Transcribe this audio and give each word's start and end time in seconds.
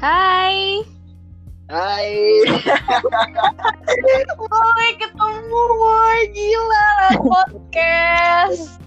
Hai. 0.00 0.80
Hai. 1.68 2.08
Woi, 4.40 4.88
ketemu 4.96 5.60
woi 5.76 6.20
gila 6.32 6.86
lah 7.04 7.14
podcast. 7.20 8.80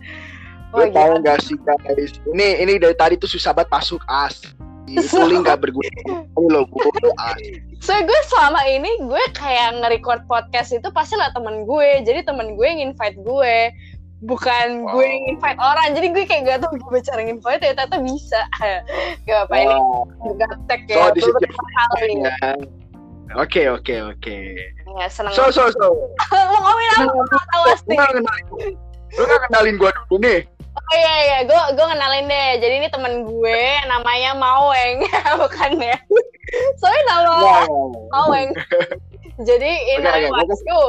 Wah, 0.73 0.89
tahu 0.89 1.21
nggak 1.21 1.37
sih 1.45 1.53
guys? 1.61 2.17
Ini 2.33 2.65
ini 2.65 2.81
dari 2.81 2.97
tadi 2.97 3.13
tuh 3.21 3.29
susah 3.29 3.53
banget 3.53 3.69
masuk 3.69 4.01
as. 4.09 4.41
Itu 4.89 5.21
link 5.29 5.45
nggak 5.45 5.61
berguna. 5.61 6.25
Lo 6.33 6.65
gue 6.65 6.89
as. 7.21 7.37
So 7.85 7.93
gue 7.93 8.19
selama 8.33 8.65
ini 8.65 9.05
gue 9.05 9.23
kayak 9.37 9.85
nge-record 9.85 10.25
podcast 10.25 10.73
itu 10.73 10.89
pasti 10.89 11.13
lah 11.13 11.29
temen 11.29 11.69
gue. 11.69 12.01
Jadi 12.01 12.25
temen 12.25 12.57
gue 12.57 12.65
yang 12.65 12.89
invite 12.89 13.21
gue. 13.21 13.69
Bukan 14.23 14.67
gue 14.87 15.03
yang 15.03 15.23
invite 15.29 15.59
orang. 15.59 15.91
Jadi 15.91 16.07
gue 16.09 16.23
kayak 16.23 16.41
gak 16.45 16.57
tau 16.61 16.71
gimana 16.71 16.99
cara 16.99 17.21
invite 17.21 17.61
ya. 17.61 17.71
Ternyata 17.73 17.97
bisa. 17.99 18.41
Gak 19.27 19.39
apa 19.45 19.55
ini 19.57 19.75
Oh, 19.75 20.33
gaptek 20.33 20.81
ya. 20.87 20.95
so 20.97 21.11
di 21.11 21.19
situ 21.19 21.31
beberapa 21.33 21.63
kali. 21.91 22.13
ya. 22.19 22.35
Oke 23.33 23.65
oke 23.65 23.95
oke. 24.09 24.37
Ya 24.95 25.07
seneng. 25.07 25.33
So 25.33 25.49
so 25.49 25.67
so. 25.69 25.87
Mau 26.31 26.59
ngomongin 26.61 26.89
apa? 26.95 27.11
Tahu 27.51 27.61
Lu 27.61 27.69
pasti. 27.69 27.95
lu 29.13 29.21
nggak 29.23 29.41
kenalin 29.45 29.75
gua 29.77 29.91
dulu 30.07 30.17
nih. 30.21 30.41
Oh 30.73 30.95
iya 30.97 31.13
iya, 31.21 31.37
gue 31.45 31.61
gue 31.77 31.85
kenalin 31.85 32.25
deh. 32.25 32.49
Jadi 32.57 32.73
ini 32.81 32.87
temen 32.89 33.13
gue 33.23 33.61
namanya 33.85 34.33
Maweng, 34.33 35.05
bukan 35.41 35.71
ya? 35.77 35.97
Soalnya 36.77 37.03
nama 37.09 37.31
Wow. 37.37 37.93
Maweng. 38.09 38.49
Jadi 39.41 39.69
ini 39.91 40.01
namanya 40.01 40.29
gua 40.29 40.45
Wahyu. 40.45 40.81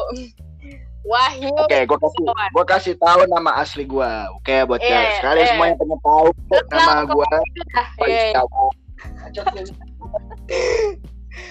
Wahyu. 1.05 1.53
Oke, 1.61 1.79
gua 1.85 1.99
kasih 2.01 2.23
gua 2.57 2.65
kasih 2.65 2.95
tahu 2.97 3.21
nama 3.29 3.61
asli 3.61 3.85
gua. 3.85 4.33
Oke, 4.41 4.65
buat 4.65 4.81
Iya, 4.81 4.89
guys. 4.89 5.17
Kalian 5.21 5.45
iya. 5.45 5.51
semua 5.53 5.67
yang 5.69 5.79
pengen 5.79 6.01
tahu 6.01 6.27
nama 6.73 6.93
iya. 8.09 8.41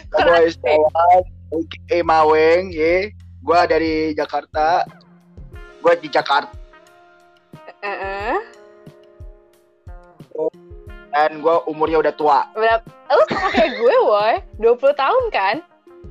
Gua 0.10 0.38
Istawan, 0.42 1.22
aka 1.54 1.98
Maweng, 2.02 2.74
ye. 2.74 3.14
Gua 3.46 3.70
dari 3.70 4.18
Jakarta. 4.18 4.90
Gua 5.84 5.94
di 6.00 6.08
Jakarta 6.08 6.64
Heeh. 7.84 8.40
dan 11.12 11.44
gua 11.44 11.62
umurnya 11.68 12.00
udah 12.00 12.14
tua. 12.16 12.48
Berapa? 12.56 12.88
Lu 13.12 13.24
sama 13.30 13.48
kayak 13.54 13.72
gue, 13.78 13.96
woi. 14.08 14.34
20 14.58 14.96
tahun 14.98 15.24
kan? 15.30 15.56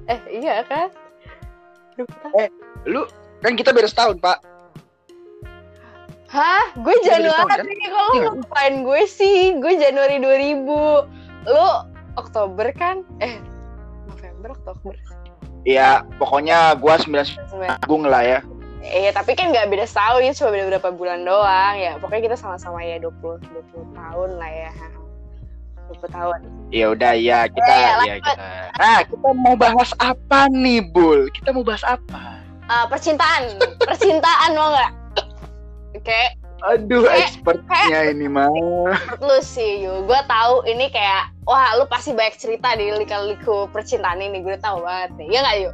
Eh, 0.07 0.21
iya 0.31 0.63
kan? 0.69 0.93
20 1.97 2.07
tahun. 2.23 2.49
Lu 2.87 3.03
kan 3.43 3.53
kita 3.59 3.75
beda 3.75 3.91
setahun, 3.91 4.17
Pak. 4.23 4.39
Hah? 6.33 6.65
Gue 6.81 6.97
Iya, 7.05 7.21
Januari. 7.21 7.77
Kalau 7.85 8.11
Iya. 8.17 8.25
lu 8.25 8.41
ngapain 8.41 8.75
gue 8.89 9.03
sih? 9.05 9.53
Gue 9.61 9.77
Januari 9.77 10.17
2000. 10.17 11.05
Lu 11.45 11.67
Oktober 12.17 12.73
kan? 12.73 13.05
Eh, 13.21 13.37
November, 14.09 14.57
Oktober. 14.57 14.97
Iya, 15.63 16.03
pokoknya 16.19 16.75
gua 16.75 16.99
9 16.99 17.23
Agung 17.71 18.03
lah 18.03 18.25
ya. 18.27 18.41
Iya, 18.83 19.15
tapi 19.15 19.39
kan 19.39 19.55
nggak 19.55 19.71
beda 19.71 19.87
setahun, 19.87 20.27
ini 20.27 20.35
cuma 20.35 20.51
beda 20.51 20.65
berapa 20.75 20.91
bulan 20.91 21.23
doang. 21.23 21.79
Ya, 21.79 21.95
pokoknya 22.03 22.35
kita 22.35 22.37
sama-sama 22.41 22.83
ya 22.83 22.99
20 22.99 23.39
20 23.39 23.87
tahun 23.95 24.31
lah 24.43 24.51
ya. 24.51 24.73
20 25.87 26.11
tahun. 26.11 26.39
Ya 26.75 26.91
udah 26.91 27.13
ya 27.15 27.47
kita 27.47 27.63
Iya, 27.63 27.79
iya, 27.79 28.03
ya 28.03 28.15
kita. 28.19 28.43
Nah, 28.75 28.99
kita 29.07 29.29
mau 29.39 29.55
bahas 29.55 29.91
apa 30.03 30.51
nih, 30.51 30.83
Bul? 30.83 31.31
Kita 31.31 31.55
mau 31.55 31.63
bahas 31.63 31.87
apa? 31.87 32.42
Ah, 32.73 32.89
percintaan. 32.89 33.61
percintaan 33.79 34.57
mau 34.57 34.73
nggak? 34.73 34.91
Oke, 35.93 36.23
Aduh, 36.63 37.03
Kayak- 37.05 37.27
expertnya 37.29 38.01
ini 38.09 38.31
mah. 38.31 38.47
lu 39.19 39.37
sih, 39.43 39.83
Yu. 39.83 40.07
Gue 40.07 40.21
tahu 40.25 40.63
ini 40.65 40.89
kayak, 40.89 41.35
wah 41.43 41.75
lu 41.75 41.85
pasti 41.85 42.15
banyak 42.15 42.39
cerita 42.39 42.73
di 42.73 42.87
lika-liku 42.89 43.67
percintaan 43.69 44.23
ini. 44.23 44.41
Gue 44.41 44.55
tahu 44.57 44.81
banget 44.81 45.11
nih. 45.19 45.27
Iya 45.27 45.39
nggak, 45.43 45.57
Yu? 45.59 45.71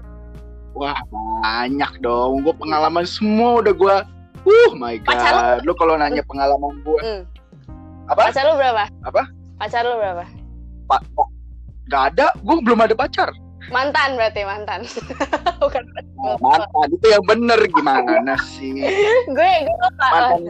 Wah, 0.75 0.99
banyak 1.39 1.93
dong. 2.01 2.41
Gue 2.41 2.57
pengalaman 2.57 3.05
semua 3.05 3.61
udah 3.61 3.75
gua 3.75 3.97
Uh, 4.43 4.71
my 4.75 4.97
Pacar 5.05 5.61
god. 5.61 5.69
Lu 5.69 5.77
kalau 5.77 5.95
nanya 5.95 6.25
pengalaman 6.25 6.81
gua 6.81 6.99
Hmm. 6.99 7.21
Apa? 8.09 8.33
Pacar 8.33 8.49
lu 8.49 8.57
berapa? 8.57 8.85
Apa? 9.05 9.23
Pacar 9.61 9.85
lu 9.85 9.95
berapa? 9.95 10.25
Pak, 10.89 11.01
Pak. 11.13 11.29
Gak 11.87 12.03
ada, 12.15 12.33
gue 12.35 12.57
belum 12.65 12.81
ada 12.81 12.97
pacar. 12.97 13.29
Mantan 13.69 14.17
berarti, 14.17 14.41
mantan. 14.43 14.89
Bukan 15.61 15.85
mantan 16.39 16.89
itu 16.93 17.07
yang 17.09 17.25
bener 17.25 17.61
gimana 17.71 18.35
sih? 18.43 18.85
gue 19.37 19.51
gue 19.65 19.77
lupa. 19.79 20.07
Mantan 20.13 20.41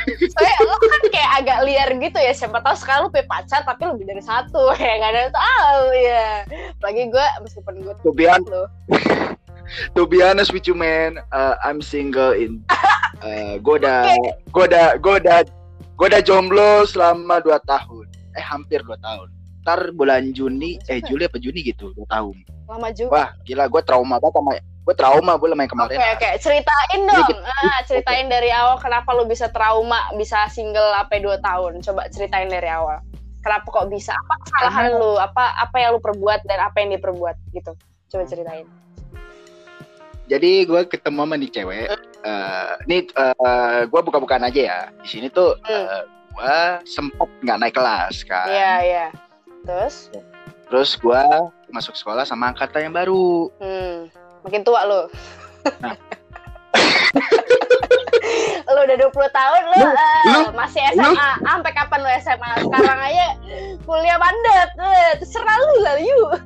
Soalnya 0.32 0.64
lo 0.64 0.80
kan 0.80 1.02
kayak 1.12 1.30
agak 1.44 1.58
liar 1.68 1.90
gitu 2.00 2.16
ya 2.16 2.32
Siapa 2.32 2.64
tahu 2.64 2.72
sekarang 2.72 3.04
lu 3.04 3.12
punya 3.12 3.28
pacar 3.28 3.60
Tapi 3.68 3.84
lebih 3.84 4.08
dari 4.08 4.24
satu 4.24 4.72
Ya 4.80 4.96
gak 4.96 5.12
ada 5.12 5.20
yang 5.28 5.34
tahu 5.36 5.84
ya 5.92 6.28
Apalagi 6.80 7.02
gue 7.12 7.26
Meskipun 7.44 7.74
gue 7.84 7.92
hon- 8.24 8.48
lo 8.48 8.64
to 9.94 10.06
be 10.06 10.18
honest 10.22 10.50
with 10.52 10.66
you 10.66 10.74
man, 10.74 11.22
uh, 11.30 11.54
I'm 11.62 11.78
single 11.78 12.34
in 12.34 12.62
uh, 13.22 13.54
gue 13.62 13.74
udah 13.78 14.18
gue 14.50 14.64
udah 14.66 14.98
gue 14.98 15.14
udah 15.22 15.38
gue 15.94 16.06
udah 16.08 16.22
jomblo 16.24 16.88
selama 16.88 17.38
2 17.44 17.54
tahun. 17.68 18.06
Eh 18.34 18.42
hampir 18.42 18.80
2 18.82 18.96
tahun. 18.98 19.28
Ntar 19.60 19.92
bulan 19.92 20.32
Juni, 20.32 20.80
eh 20.86 21.00
Juli 21.00 21.24
apa 21.24 21.36
Juni 21.36 21.60
gitu, 21.62 21.92
2 21.92 22.04
tahun. 22.06 22.36
Lama 22.64 22.88
juga 22.90 23.10
Wah, 23.10 23.28
gila 23.42 23.66
gue 23.66 23.82
trauma 23.82 24.16
banget 24.16 24.36
sama 24.36 24.52
gue 24.80 24.94
trauma 24.96 25.32
gue 25.36 25.46
main 25.50 25.66
Oke 25.66 25.74
kemarin. 25.74 25.98
oke 26.14 26.28
Ceritain 26.38 27.00
Jadi 27.02 27.12
dong 27.12 27.28
kita- 27.28 27.52
ah, 27.52 27.80
Ceritain 27.84 28.26
dari 28.26 28.48
awal 28.48 28.78
Kenapa 28.78 29.10
lu 29.12 29.26
bisa 29.26 29.46
trauma 29.46 30.08
Bisa 30.14 30.46
single 30.48 30.94
sampai 30.94 31.18
2 31.18 31.36
tahun 31.36 31.72
Coba 31.80 32.06
ceritain 32.08 32.46
dari 32.46 32.66
awal 32.66 33.02
Kenapa 33.38 33.66
kok 33.66 33.86
bisa 33.86 34.14
Apa 34.16 34.34
kesalahan 34.40 34.96
lu 34.96 35.18
Apa 35.18 35.52
apa 35.58 35.76
yang 35.76 35.92
lu 35.92 36.00
perbuat 36.00 36.42
Dan 36.44 36.58
apa 36.60 36.78
yang 36.78 36.94
dia 36.94 37.02
perbuat 37.02 37.36
Gitu 37.50 37.72
Coba 38.08 38.22
ceritain 38.24 38.66
Jadi 40.26 40.50
gue 40.62 40.80
ketemu 40.86 41.20
sama 41.20 41.34
nih 41.34 41.50
cewek. 41.50 41.86
Eh, 42.22 42.72
ini 42.86 42.96
uh, 43.12 43.82
gue 43.82 44.00
buka-bukaan 44.00 44.46
aja 44.46 44.60
ya. 44.62 44.80
Di 44.96 45.08
sini 45.10 45.26
tuh 45.26 45.58
Hmm. 45.60 46.06
gue 46.30 46.56
sempet 46.86 47.26
nggak 47.42 47.58
naik 47.58 47.74
kelas 47.74 48.22
kan. 48.22 48.46
Iya 48.46 48.74
iya 48.80 49.06
Terus 49.64 49.96
Terus 50.70 50.90
gue 50.96 51.22
masuk 51.74 51.98
sekolah 51.98 52.22
sama 52.22 52.54
angkatan 52.54 52.90
yang 52.90 52.94
baru. 52.94 53.50
Hmm, 53.58 54.06
makin 54.46 54.62
tua 54.62 54.86
lu. 54.86 55.00
Nah. 55.82 55.98
lu 58.70 58.80
udah 58.86 58.96
20 59.02 59.10
tahun 59.10 59.62
lu, 59.66 59.76
Lu- 59.82 59.94
eh, 59.98 60.22
lu- 60.30 60.54
masih 60.54 60.78
SMA. 60.94 61.10
Ah, 61.10 61.34
Sampai 61.42 61.74
kapan 61.74 62.06
lu 62.06 62.10
SMA? 62.22 62.50
Sekarang 62.62 63.00
aja 63.02 63.26
kuliah 63.82 64.14
mandat. 64.14 64.68
Eh, 64.78 65.12
terserah 65.18 65.58
lu 65.58 65.74
lah, 65.82 65.96
yuk. 65.98 66.30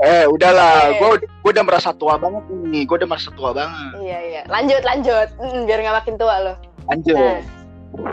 Eh 0.00 0.24
udahlah, 0.24 0.96
gue 0.96 1.20
gue 1.20 1.50
udah 1.52 1.66
merasa 1.66 1.92
tua 1.92 2.16
banget 2.16 2.40
nih. 2.48 2.88
Gue 2.88 2.96
udah 2.96 3.10
merasa 3.10 3.28
tua 3.36 3.52
banget. 3.52 3.92
Iya 4.00 4.18
iya. 4.24 4.42
Lanjut 4.48 4.80
lanjut. 4.80 5.28
Mm, 5.36 5.68
biar 5.68 5.78
nggak 5.84 5.96
makin 6.00 6.14
tua 6.16 6.34
lu. 6.40 6.54
Lanjut. 6.88 7.18
Nah. 7.18 7.57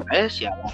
Eh 0.09 0.28
siapa? 0.28 0.66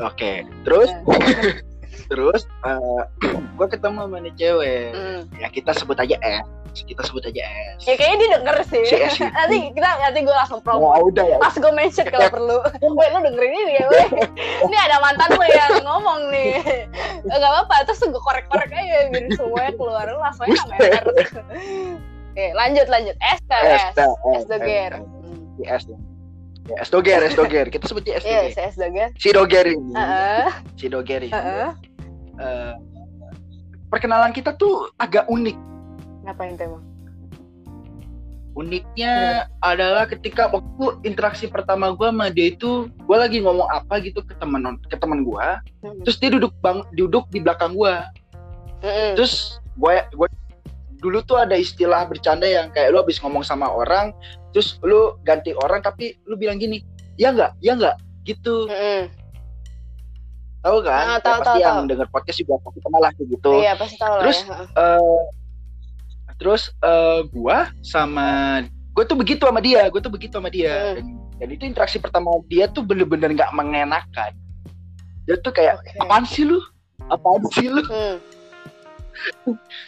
Oke. 0.00 0.42
Terus 0.64 0.90
Nah. 1.06 1.54
terus 2.10 2.44
gue 3.56 3.66
ketemu 3.68 3.98
sama 4.04 4.16
nih 4.20 4.34
cewek. 4.36 4.90
Mm. 4.92 5.20
Ya 5.38 5.48
kita 5.48 5.72
sebut 5.72 5.96
aja 5.96 6.16
S. 6.20 6.44
Kita 6.72 7.04
sebut 7.04 7.20
aja 7.24 7.40
S. 7.76 7.84
Ya 7.84 7.94
kayaknya 7.96 8.16
dia 8.16 8.28
denger 8.40 8.56
sih. 8.64 8.84
Si 8.84 8.96
S 8.96 9.16
itu. 9.16 9.28
nanti 9.36 9.56
kita 9.72 9.88
nanti 10.00 10.18
gue 10.20 10.32
langsung 10.32 10.60
Oh, 10.60 10.64
promo. 10.64 10.88
udah 11.04 11.24
ya. 11.24 11.36
Pas 11.36 11.52
gue 11.52 11.72
mention 11.72 12.04
kalau 12.08 12.28
perlu. 12.36 12.56
Weh 12.96 13.08
lu 13.12 13.18
dengerin 13.22 13.52
ini 13.54 13.72
ya 13.76 13.84
weh. 13.88 14.06
Ini 14.64 14.76
ada 14.76 14.96
mantan 15.00 15.28
lu 15.36 15.44
yang 15.44 15.72
ngomong 15.84 16.20
nih. 16.32 16.52
Gak 17.28 17.38
apa-apa. 17.40 17.84
Terus 17.84 18.00
gue 18.04 18.20
korek-korek 18.20 18.72
aja 18.72 19.08
biar 19.08 19.24
semuanya 19.32 19.72
keluar. 19.76 20.04
Lu 20.08 20.20
langsung 20.20 20.48
aja 20.48 20.64
meter. 20.68 21.02
Oke 22.32 22.46
lanjut 22.56 22.86
lanjut. 22.88 23.16
S 23.20 23.40
ke 23.44 23.56
S. 23.56 23.92
S. 23.92 23.94
dah, 23.96 24.12
S 24.36 24.44
doger. 24.48 24.92
Si 25.56 25.62
S. 25.68 25.84
ya. 25.84 25.96
Ya, 26.72 26.76
S 26.80 26.88
doger, 26.88 27.20
S 27.20 27.36
doger. 27.36 27.68
Kita 27.68 27.84
sebutnya 27.84 28.16
S 28.16 28.24
Iya 28.24 28.48
doger. 28.48 28.52
si 28.56 28.60
S 28.64 28.76
doger. 28.80 29.08
Si 29.20 29.28
doger 29.28 29.64
ini. 29.68 29.92
Heeh. 29.92 30.46
Si 30.80 30.86
doger 30.88 31.20
ini. 31.20 31.32
Heeh. 31.32 31.68
eh, 32.40 32.72
perkenalan 33.92 34.32
kita 34.32 34.56
tuh 34.56 34.88
agak 34.96 35.28
unik. 35.28 35.56
Ngapain 36.24 36.56
tuh 36.56 36.64
emang? 36.72 36.84
Uniknya 38.52 39.48
adalah 39.64 40.04
ketika 40.04 40.44
waktu 40.52 41.00
interaksi 41.08 41.48
pertama 41.48 41.92
gua 41.96 42.12
sama 42.12 42.28
dia 42.28 42.52
itu, 42.52 42.88
gua 43.08 43.24
lagi 43.24 43.40
ngomong 43.40 43.64
apa 43.72 43.96
gitu 44.04 44.20
ke 44.20 44.36
teman 44.36 44.76
ke 44.92 44.96
teman 45.00 45.24
gua, 45.24 45.60
Mm-mm. 45.80 46.04
terus 46.04 46.20
dia 46.20 46.28
duduk 46.28 46.52
bang 46.60 46.84
duduk 46.92 47.24
di 47.32 47.40
belakang 47.40 47.72
gua. 47.72 48.12
Mm-mm. 48.84 49.16
Terus 49.16 49.56
gue 49.72 50.04
gue 50.12 50.28
dulu 51.02 51.18
tuh 51.20 51.36
ada 51.36 51.58
istilah 51.58 52.06
bercanda 52.06 52.46
yang 52.46 52.70
kayak 52.70 52.94
lu 52.94 53.02
habis 53.02 53.18
ngomong 53.18 53.42
sama 53.42 53.66
orang, 53.66 54.14
terus 54.54 54.78
lu 54.80 55.18
ganti 55.26 55.50
orang 55.58 55.82
tapi 55.82 56.14
lu 56.24 56.38
bilang 56.38 56.56
gini, 56.56 56.80
ya 57.18 57.34
nggak, 57.34 57.58
ya 57.58 57.74
nggak, 57.74 57.96
gitu. 58.22 58.70
Mm-mm. 58.70 59.10
Tahu 60.62 60.78
Ah, 60.78 60.82
kan? 60.86 61.02
Ya, 61.02 61.16
tahu, 61.18 61.38
pasti 61.42 61.48
tahu, 61.50 61.58
yang 61.58 61.76
tahu. 61.76 61.90
denger 61.90 62.08
podcast 62.08 62.38
juga 62.38 62.54
pasti 62.62 62.78
kenal 62.78 63.00
lah 63.02 63.12
gitu. 63.18 63.50
Iya 63.58 63.72
pasti 63.74 63.96
tahu 63.98 64.14
lah 64.14 64.22
Terus, 64.22 64.38
ya. 64.38 64.54
Heeh. 64.54 64.70
Eh, 64.78 65.20
terus 66.38 66.62
eh, 66.78 67.20
gua 67.28 67.58
sama 67.82 68.28
gue 68.92 69.04
tuh 69.04 69.18
begitu 69.18 69.42
sama 69.42 69.58
dia, 69.58 69.82
gue 69.90 69.98
tuh 69.98 70.12
begitu 70.12 70.38
sama 70.38 70.54
dia. 70.54 70.70
Hmm. 70.70 70.94
Dan, 70.94 71.06
dan 71.42 71.48
itu 71.50 71.62
interaksi 71.66 71.98
pertama 71.98 72.30
dia 72.46 72.70
tuh 72.70 72.86
bener-bener 72.86 73.34
nggak 73.34 73.50
mengenakan. 73.50 74.32
dia 75.22 75.38
tuh 75.38 75.50
kayak 75.50 75.78
Oke. 75.78 75.94
apaan 76.02 76.26
sih 76.26 76.42
lu 76.42 76.58
apaan 77.06 77.42
sih 77.54 77.70
lu 77.70 77.78
Hmm. 77.86 78.18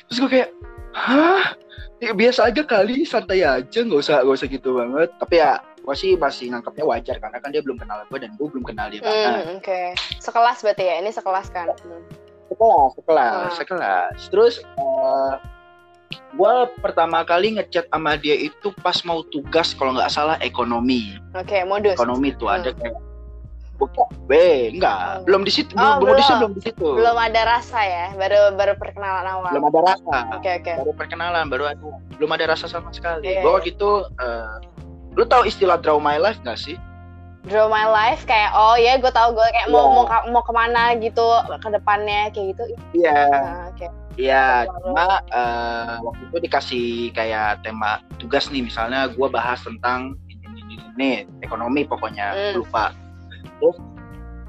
terus 0.06 0.18
gue 0.18 0.30
kayak 0.30 0.48
hah 0.94 1.52
ya, 1.98 2.10
biasa 2.10 2.48
aja 2.48 2.62
kali 2.62 3.02
santai 3.02 3.42
aja 3.42 3.78
nggak 3.78 4.00
usah 4.00 4.22
nggak 4.22 4.36
usah 4.36 4.48
gitu 4.48 4.68
banget 4.72 5.10
tapi 5.16 5.34
ya 5.36 5.58
gue 5.76 5.92
sih 5.92 6.14
masih 6.14 6.48
nganggapnya 6.48 6.84
wajar 6.84 7.16
karena 7.18 7.36
kan 7.36 7.50
dia 7.50 7.60
belum 7.60 7.76
kenal 7.76 8.00
gue 8.02 8.16
dan 8.16 8.32
gue 8.32 8.46
belum 8.46 8.64
kenal 8.64 8.88
dia 8.88 9.00
banget 9.00 9.44
Hmm, 9.44 9.58
Oke. 9.58 9.80
Sekelas 10.16 10.58
berarti 10.60 10.80
ya? 10.82 10.94
Ini 10.98 11.10
sekelas 11.10 11.46
kan? 11.50 11.68
Hmm. 11.76 12.02
sekelas 12.46 12.90
sekelas 12.94 13.34
Ah. 13.34 13.52
sekelas 13.52 14.18
terus 14.28 14.54
eh 14.62 15.32
gue 16.30 16.52
pertama 16.78 17.22
kali 17.22 17.54
ngechat 17.54 17.86
sama 17.86 18.14
dia 18.14 18.34
itu 18.34 18.70
pas 18.78 18.94
mau 19.02 19.22
tugas 19.24 19.70
kalau 19.72 19.92
nggak 19.92 20.08
salah 20.08 20.38
ekonomi 20.40 21.18
Oke, 21.32 21.62
modus. 21.64 21.94
ekonomi 21.94 22.30
tuh 22.32 22.46
Hmm. 22.46 22.56
ada 22.56 22.70
kayak 22.72 22.94
B 24.24 24.32
enggak 24.70 25.20
Oh. 25.20 25.24
belum 25.24 25.42
di 25.42 25.52
situ 25.52 25.74
Oh, 25.74 25.98
belum, 25.98 26.16
belum. 26.16 26.38
belum 26.38 26.52
di 26.54 26.62
situ 26.62 26.86
Belum 26.94 27.12
ada 27.14 27.40
rasa 27.44 27.78
ya? 27.80 28.06
Baru 28.12 28.54
baru 28.54 28.72
perkenalan 28.74 29.26
awal. 29.28 29.50
belum 29.50 29.64
ada 29.68 29.80
rasa 29.84 30.16
Oke, 30.32 30.50
oke. 30.56 30.72
baru 30.78 30.92
perkenalan 30.94 31.44
baru 31.46 31.64
ada 31.68 31.84
belum 32.14 32.30
ada 32.30 32.44
rasa 32.48 32.66
sama 32.66 32.88
sekali 32.90 33.26
Iya, 33.26 33.40
gue 33.40 33.44
iya. 33.44 33.54
waktu 33.54 33.70
itu 33.70 33.90
eh, 34.16 34.54
lu 35.12 35.24
tahu 35.24 35.42
istilah 35.44 35.76
draw 35.76 35.96
my 35.96 36.16
life 36.16 36.40
gak 36.40 36.56
sih 36.56 36.78
Draw 37.44 37.68
my 37.68 37.84
life 37.84 38.24
kayak 38.24 38.50
oh 38.50 38.72
ya 38.72 38.96
gue 38.96 39.10
tahu 39.10 39.32
gue 39.32 39.46
kayak 39.46 39.68
mau 39.68 39.84
Iya. 39.84 39.94
mau 40.00 40.04
mau 40.30 40.42
ke 40.42 40.52
mana 40.52 40.82
gitu 40.96 41.26
ke 41.54 41.68
depannya 41.68 42.32
kayak 42.32 42.56
gitu. 42.56 42.64
iya 42.94 43.28
Nah, 43.28 43.68
Oke. 43.68 43.86
iya 44.16 44.44
cuma 44.64 45.20
eh, 45.28 45.94
waktu 46.00 46.22
itu 46.24 46.38
dikasih 46.40 46.86
kayak 47.12 47.60
tema 47.60 48.00
tugas 48.16 48.48
nih 48.48 48.64
misalnya 48.64 49.06
gue 49.06 49.28
bahas 49.28 49.60
tentang 49.60 50.16
ini, 50.24 50.40
ini, 50.40 50.60
ini, 50.64 50.74
ini, 50.88 51.10
ekonomi 51.38 51.84
pokoknya 51.84 52.32
Hmm. 52.32 52.52
lupa 52.56 52.96
terus 53.46 53.76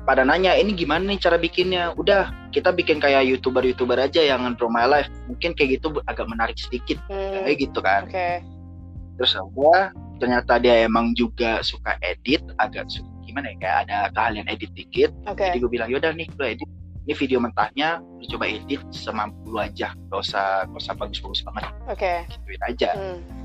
pada 0.06 0.22
nanya 0.22 0.54
ini 0.54 0.78
gimana 0.78 1.02
nih 1.10 1.18
cara 1.18 1.36
bikinnya? 1.36 1.92
Udah 1.98 2.30
kita 2.54 2.70
bikin 2.70 3.02
kayak 3.02 3.26
youtuber 3.26 3.66
youtuber 3.66 3.98
aja 3.98 4.22
yang 4.22 4.46
draw 4.54 4.70
my 4.70 4.86
life. 4.86 5.10
Mungkin 5.26 5.58
kayak 5.58 5.82
gitu 5.82 5.98
agak 6.06 6.30
menarik 6.30 6.56
sedikit. 6.62 7.02
Hmm, 7.10 7.44
kayak 7.46 7.58
gitu 7.70 7.80
kan. 7.82 8.06
Oke. 8.06 8.46
terus 9.16 9.32
gua 9.56 9.96
ternyata 10.20 10.60
dia 10.60 10.84
emang 10.84 11.16
juga 11.16 11.64
suka 11.64 11.96
edit 12.04 12.44
agak 12.60 12.84
su- 12.92 13.08
gimana 13.24 13.56
ya 13.56 13.56
kayak 13.64 13.78
ada 13.88 13.98
keahlian 14.12 14.48
edit 14.52 14.72
dikit. 14.76 15.12
Oke. 15.24 15.40
jadi 15.48 15.58
gue 15.60 15.72
bilang 15.72 15.88
yaudah 15.88 16.12
nih 16.12 16.28
lu 16.36 16.44
edit. 16.46 16.70
Ini 17.08 17.14
video 17.16 17.40
mentahnya 17.40 18.04
lu 18.04 18.26
coba 18.28 18.46
edit 18.50 18.84
semampu 18.92 19.40
lu 19.48 19.58
aja. 19.58 19.96
Gak 20.12 20.20
usah 20.20 20.68
gak 20.68 20.80
usah 20.84 20.94
bagus-bagus 21.00 21.42
banget. 21.48 21.64
Oke. 21.88 22.14
gituin 22.28 22.64
aja. 22.68 22.90
Hmm. 22.94 23.45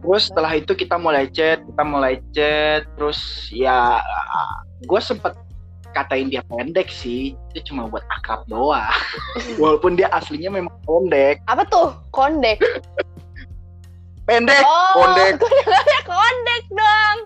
Terus 0.00 0.32
setelah 0.32 0.52
itu 0.56 0.72
kita 0.72 0.96
mulai 0.96 1.28
chat 1.28 1.60
kita 1.60 1.82
mulai 1.84 2.18
chat 2.32 2.88
terus 2.96 3.20
ya 3.52 4.00
gue 4.82 5.00
sempet 5.00 5.36
katain 5.90 6.30
dia 6.30 6.40
pendek 6.46 6.86
sih 6.88 7.34
itu 7.52 7.74
cuma 7.74 7.90
buat 7.90 8.06
akrab 8.08 8.46
doang 8.46 8.86
walaupun 9.62 9.98
dia 9.98 10.06
aslinya 10.10 10.48
memang 10.48 10.72
pendek 10.86 11.42
Apa 11.44 11.66
tuh? 11.66 11.90
Kondek. 12.14 12.62
pendek 14.24 14.62
Oh, 14.62 14.94
kondek. 14.94 15.34
kondek 16.06 16.64
dong. 16.70 17.16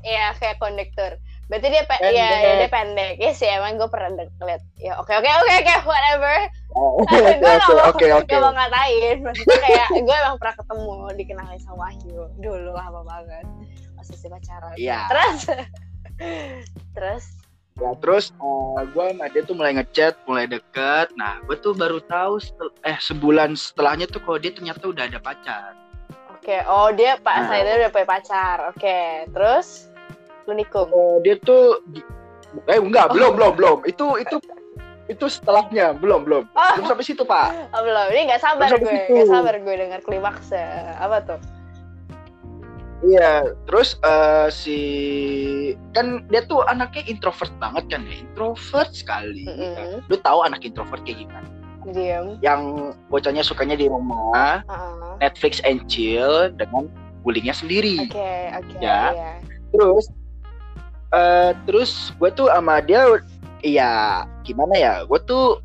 Iya, 0.00 0.32
kayak 0.40 0.56
kondektur. 0.56 1.20
Berarti 1.46 1.66
dia 1.68 1.82
pe- 1.82 1.94
Pendek. 1.96 2.10
ya, 2.12 2.28
ya, 2.36 2.52
dia 2.58 2.68
pendek. 2.68 3.14
Ya 3.16 3.30
sih, 3.30 3.46
emang 3.46 3.76
gue 3.76 3.86
pernah 3.86 4.10
liat. 4.18 4.62
Ya, 4.76 4.98
oke 4.98 5.12
oke 5.12 5.30
oke 5.30 5.52
oke 5.56 5.74
whatever. 5.84 6.34
oke 7.00 7.16
gue 7.16 7.38
gak 7.38 7.62
mau 7.64 7.86
oke 7.86 8.06
oke 8.18 8.34
mau 8.36 8.52
ngatain. 8.52 9.16
Maksudnya 9.22 9.58
kayak 9.60 9.86
gue 9.96 10.16
emang 10.16 10.36
pernah 10.36 10.54
ketemu 10.54 10.86
dikenalin 11.14 11.60
sama 11.60 11.76
Wahyu 11.84 12.20
dulu 12.36 12.70
lama 12.70 13.00
banget. 13.02 13.46
Masih 13.94 14.26
pacaran. 14.26 14.74
Iya. 14.74 14.98
Terus 15.06 15.38
terus 16.96 17.24
Ya 17.76 17.92
terus 17.94 18.32
gue 18.88 19.04
sama 19.06 19.28
dia 19.28 19.44
tuh 19.44 19.52
mulai 19.52 19.76
ngechat, 19.76 20.16
mulai 20.24 20.48
deket. 20.48 21.12
Nah 21.12 21.44
gue 21.44 21.56
tuh 21.56 21.76
baru 21.76 22.00
tahu 22.00 22.40
setel- 22.40 22.72
eh 22.80 22.96
sebulan 22.96 23.52
setelahnya 23.52 24.08
tuh 24.08 24.18
kalau 24.18 24.40
dia 24.40 24.50
ternyata 24.50 24.80
udah 24.82 25.04
ada 25.04 25.20
pacar. 25.20 25.76
oke, 26.32 26.56
oh 26.64 26.88
dia 26.90 27.18
Pak 27.18 27.36
Nah. 27.36 27.46
saya 27.46 27.76
udah 27.76 27.90
punya 27.90 28.08
pacar. 28.08 28.56
Oke, 28.70 28.98
terus 29.28 29.92
lu 30.46 30.52
nikung. 30.54 30.88
Eh, 30.88 31.16
dia 31.22 31.34
tuh 31.38 31.82
eh 32.66 32.78
enggak 32.78 33.10
belum 33.10 33.34
belum 33.34 33.52
belum 33.54 33.78
itu 33.84 34.16
itu 34.16 34.36
itu 35.06 35.26
setelahnya 35.26 35.94
belum 35.94 36.22
belum 36.22 36.44
Oh. 36.48 36.72
belum 36.74 36.86
sampai 36.86 37.04
situ 37.04 37.22
pak. 37.22 37.50
Oh, 37.70 37.82
belum. 37.82 38.06
Ini 38.10 38.20
gak 38.28 38.42
sabar 38.42 38.66
Terus 38.66 38.80
gue. 38.80 38.88
habis 38.88 39.02
itu- 39.04 39.16
Gak 39.16 39.28
sabar 39.28 39.54
gue 39.56 39.74
denger 39.76 40.00
klimaksnya. 40.02 40.66
Apa 40.98 41.16
tuh? 41.22 41.38
Iya 43.04 43.32
terus 43.68 44.00
eh, 44.00 44.48
si 44.48 44.78
kan 45.92 46.24
dia 46.26 46.42
tuh 46.42 46.64
anaknya 46.64 47.04
introvert 47.06 47.52
banget 47.60 47.84
kan 47.86 48.02
ya 48.02 48.16
introvert 48.18 48.90
sekali. 48.90 49.44
Mm-mm. 49.44 50.00
Lu 50.06 50.16
tahu 50.16 50.42
anak 50.42 50.64
introvert 50.64 51.04
kayak 51.04 51.22
gimana? 51.22 51.46
Diem. 51.86 52.40
Yang 52.40 52.62
bocahnya 53.06 53.44
sukanya 53.44 53.76
di 53.76 53.86
rumah 53.86 54.64
Heeh. 54.64 55.12
Netflix 55.20 55.60
and 55.62 55.86
chill 55.86 56.50
dengan 56.50 56.88
bullyingnya 57.22 57.54
sendiri. 57.54 58.00
Oke, 58.00 58.32
oke. 58.54 58.74
Ya. 58.80 59.12
iya. 59.12 59.32
terus 59.70 60.08
eh 61.16 61.50
terus 61.64 62.12
gue 62.20 62.28
tuh 62.30 62.46
sama 62.46 62.78
dia 62.78 63.08
iya 63.64 64.22
gimana 64.44 64.76
ya 64.76 64.94
gue 65.02 65.20
tuh 65.24 65.58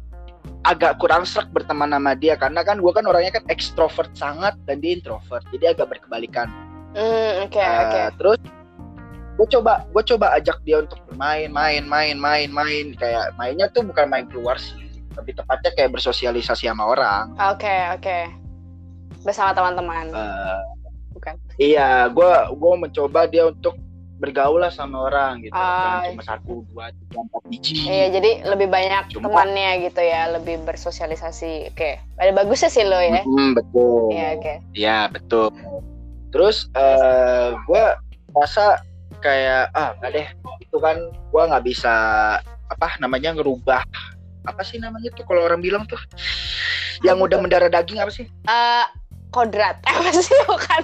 agak 0.64 0.98
kurang 0.98 1.26
serak 1.26 1.50
berteman 1.52 1.92
sama 1.92 2.14
dia 2.14 2.34
karena 2.34 2.62
kan 2.62 2.80
gue 2.80 2.92
kan 2.94 3.04
orangnya 3.04 3.34
kan 3.34 3.44
ekstrovert 3.50 4.10
sangat 4.14 4.56
dan 4.64 4.80
dia 4.80 4.96
introvert 4.96 5.44
jadi 5.52 5.76
agak 5.76 5.92
berkebalikan 5.92 6.48
Hmm, 6.92 7.48
oke, 7.48 7.56
Eh, 7.56 7.80
oke. 7.88 8.02
terus 8.20 8.40
gue 9.40 9.48
coba 9.50 9.88
gue 9.88 10.04
coba 10.06 10.36
ajak 10.36 10.60
dia 10.62 10.84
untuk 10.84 11.00
bermain 11.08 11.48
main 11.48 11.88
main 11.88 12.20
main 12.20 12.52
main 12.52 12.92
kayak 12.94 13.32
mainnya 13.40 13.72
tuh 13.72 13.80
bukan 13.82 14.12
main 14.12 14.28
keluar 14.28 14.60
sih 14.60 14.76
lebih 15.16 15.40
tepatnya 15.40 15.72
kayak 15.72 15.92
bersosialisasi 15.92 16.68
sama 16.68 16.84
orang 16.86 17.32
Oke, 17.48 17.72
oke. 17.96 18.20
Bersama 19.24 19.52
teman-teman. 19.52 20.12
Eh, 20.12 20.60
Bukan. 21.12 21.36
iya 21.56 22.08
gue 22.08 22.32
gue 22.52 22.74
mencoba 22.76 23.24
dia 23.24 23.48
untuk 23.48 23.80
bergaul 24.22 24.62
lah 24.62 24.70
sama 24.70 25.10
orang 25.10 25.42
gitu 25.42 25.58
Jangan 25.58 26.06
cuma 26.14 26.22
satu 26.22 26.54
dua 26.70 26.94
tiga 26.94 27.18
empat 27.26 27.42
biji 27.50 27.74
Iya, 27.82 28.06
jadi 28.14 28.32
lebih 28.46 28.68
banyak 28.70 29.04
Cuma- 29.10 29.26
temannya 29.34 29.90
gitu 29.90 30.02
ya, 30.06 30.30
lebih 30.38 30.62
bersosialisasi. 30.62 31.74
Oke. 31.74 31.98
Ada 32.22 32.32
bagusnya 32.38 32.70
sih 32.70 32.86
lo 32.86 33.02
ya. 33.02 33.26
Mm, 33.26 33.58
betul 33.58 34.14
Iya, 34.14 34.28
oke. 34.38 34.54
Iya 34.78 34.98
betul. 35.10 35.50
Terus 36.30 36.70
eh 36.78 37.50
gue 37.66 37.84
rasa 38.32 38.80
kayak 39.20 39.74
ah 39.74 39.92
nggak 39.98 40.12
deh 40.14 40.28
itu 40.62 40.78
kan 40.80 40.98
gue 41.04 41.44
nggak 41.46 41.66
bisa 41.68 41.94
apa 42.66 42.88
namanya 42.98 43.36
ngerubah 43.38 43.84
apa 44.42 44.62
sih 44.66 44.82
namanya 44.82 45.14
tuh 45.14 45.22
kalau 45.28 45.46
orang 45.46 45.62
bilang 45.62 45.84
tuh 45.86 46.00
yang 47.06 47.22
udah 47.22 47.38
mendarah 47.38 47.70
daging 47.70 47.98
apa 48.02 48.10
sih? 48.14 48.26
Eh, 48.30 48.86
kodrat. 49.32 49.80
Apa 49.90 50.12
sih 50.12 50.36
bukan? 50.46 50.82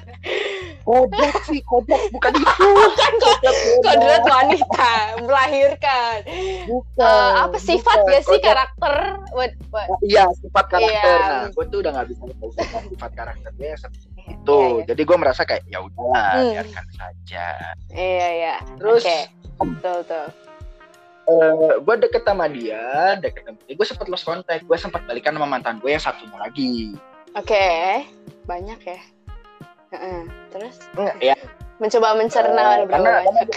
Kodrat 0.87 1.35
sih 1.43 1.59
kodrat 1.67 1.99
bukan 2.09 2.31
itu. 2.39 2.47
Bukan 2.63 3.13
kodrat. 3.19 3.55
Kodrat 3.83 4.23
wanita 4.23 4.91
melahirkan. 5.19 6.17
Bukan. 6.63 7.03
Eh, 7.03 7.31
apa 7.37 7.57
sifat 7.59 7.97
bukan. 7.99 8.09
gak 8.09 8.23
sih 8.23 8.39
karakter? 8.39 8.95
What, 9.35 9.51
what? 9.67 9.87
Iya 9.99 10.31
sifat 10.39 10.65
karakter. 10.71 11.17
Iya. 11.19 11.27
Nah 11.27 11.47
gue 11.51 11.65
tuh 11.67 11.77
udah 11.83 11.91
nggak 11.91 12.07
bisa 12.07 12.21
ngerubah 12.23 12.81
sifat 12.87 13.11
karakternya 13.13 13.71
seperti 13.75 14.07
Iya, 14.17 14.31
itu. 14.33 14.59
iya. 14.63 14.83
Jadi 14.87 15.01
gue 15.03 15.17
merasa 15.17 15.41
kayak 15.43 15.63
ya 15.67 15.79
udahlah 15.81 16.31
Hmm. 16.33 16.51
biarkan 16.55 16.85
saja. 16.89 17.47
Iya, 17.91 18.27
iya. 18.33 18.55
Terus 18.79 19.03
Oke. 19.03 19.19
Betul, 19.57 19.95
betul. 20.01 20.25
gue 21.83 21.95
deket 21.99 22.23
sama 22.23 22.47
dia, 22.47 22.83
deket 23.19 23.43
sama 23.43 23.59
dia. 23.61 23.75
Gue 23.75 23.83
sempet 23.85 24.07
lost 24.07 24.23
contact, 24.23 24.63
gue 24.63 24.77
sempat 24.79 25.03
balikan 25.03 25.35
sama 25.35 25.43
mantan 25.45 25.83
gue 25.83 25.91
yang 25.91 25.99
satunya 25.99 26.39
lagi. 26.39 26.95
Oke. 27.35 28.07
Banyak 28.47 28.79
ya. 28.79 28.99
Heeh. 29.91 30.19
Terus 30.51 30.75
Enggak, 30.95 31.15
ya, 31.21 31.35
mencoba 31.77 32.07
mencerna 32.15 32.63
Eh, 32.81 32.85
berapa 32.87 32.91
karena- 32.91 33.23
banyak. 33.23 33.47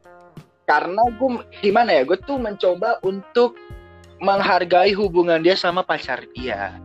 karena 0.70 1.02
gue 1.18 1.28
gimana 1.60 1.90
ya, 1.90 2.02
gue 2.06 2.18
tuh 2.22 2.38
mencoba 2.38 3.02
untuk 3.02 3.58
menghargai 4.20 4.92
hubungan 4.94 5.42
dia 5.42 5.56
sama 5.56 5.82
pacar 5.82 6.22
dia. 6.36 6.76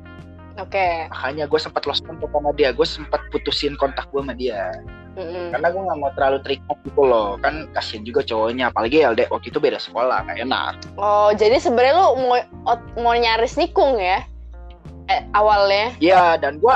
Oke. 0.56 1.12
Makanya 1.12 1.52
gue 1.52 1.60
sempat 1.60 1.84
lost 1.84 2.02
contact 2.08 2.32
sama 2.32 2.56
dia, 2.56 2.72
gue 2.72 2.88
sempat 2.88 3.20
putusin 3.30 3.76
kontak 3.76 4.08
gue 4.10 4.24
sama 4.24 4.34
dia. 4.34 4.72
Mm-mm. 5.16 5.52
Karena 5.52 5.68
gue 5.68 5.82
nggak 5.84 6.00
mau 6.00 6.12
terlalu 6.16 6.38
terikat 6.44 6.78
gitu 6.82 7.02
loh, 7.04 7.36
kan 7.40 7.68
kasian 7.76 8.08
juga 8.08 8.24
cowoknya. 8.24 8.72
Apalagi 8.72 9.04
LD 9.04 9.28
waktu 9.28 9.52
itu 9.52 9.60
beda 9.60 9.80
sekolah, 9.80 10.24
gak 10.24 10.40
enak. 10.42 10.74
Oh, 10.96 11.32
jadi 11.36 11.60
sebenarnya 11.60 11.94
lu 12.00 12.08
mau 12.24 12.40
mau 13.00 13.16
nyaris 13.16 13.60
nikung 13.60 14.00
ya? 14.00 14.24
Eh, 15.12 15.22
awalnya. 15.36 15.92
Iya, 16.00 16.40
dan 16.40 16.58
gue 16.58 16.74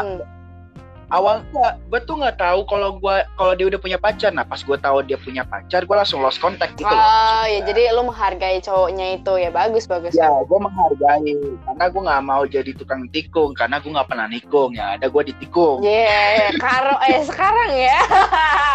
Awalnya 1.09 1.81
gue 1.89 1.99
tuh 2.05 2.21
nggak 2.21 2.37
tahu 2.37 2.69
kalau 2.69 3.01
gue 3.01 3.15
kalau 3.33 3.53
dia 3.57 3.65
udah 3.65 3.81
punya 3.81 3.97
pacar. 3.97 4.29
Nah 4.29 4.45
pas 4.45 4.61
gue 4.61 4.77
tahu 4.77 5.01
dia 5.01 5.17
punya 5.17 5.41
pacar, 5.41 5.81
gue 5.83 5.95
langsung 5.97 6.21
lost 6.21 6.37
contact 6.37 6.77
gitu 6.77 6.85
loh. 6.85 6.93
Oh, 6.93 7.43
ya 7.49 7.65
jadi 7.65 7.97
lu 7.97 8.05
menghargai 8.05 8.61
cowoknya 8.61 9.17
itu 9.17 9.33
ya 9.41 9.49
bagus 9.49 9.89
bagus. 9.89 10.13
Ya, 10.13 10.29
gue 10.29 10.59
menghargai 10.61 11.33
karena 11.65 11.85
gue 11.89 12.01
nggak 12.05 12.23
mau 12.23 12.43
jadi 12.45 12.71
tukang 12.77 13.09
tikung 13.09 13.57
karena 13.57 13.81
gue 13.81 13.89
nggak 13.89 14.09
pernah 14.09 14.27
nikung 14.29 14.77
ya. 14.77 15.01
Ada 15.01 15.09
gue 15.09 15.23
ditikung. 15.33 15.81
Yeah, 15.81 16.53
karo 16.61 16.93
eh 17.09 17.25
sekarang 17.29 17.71
ya. 17.73 17.99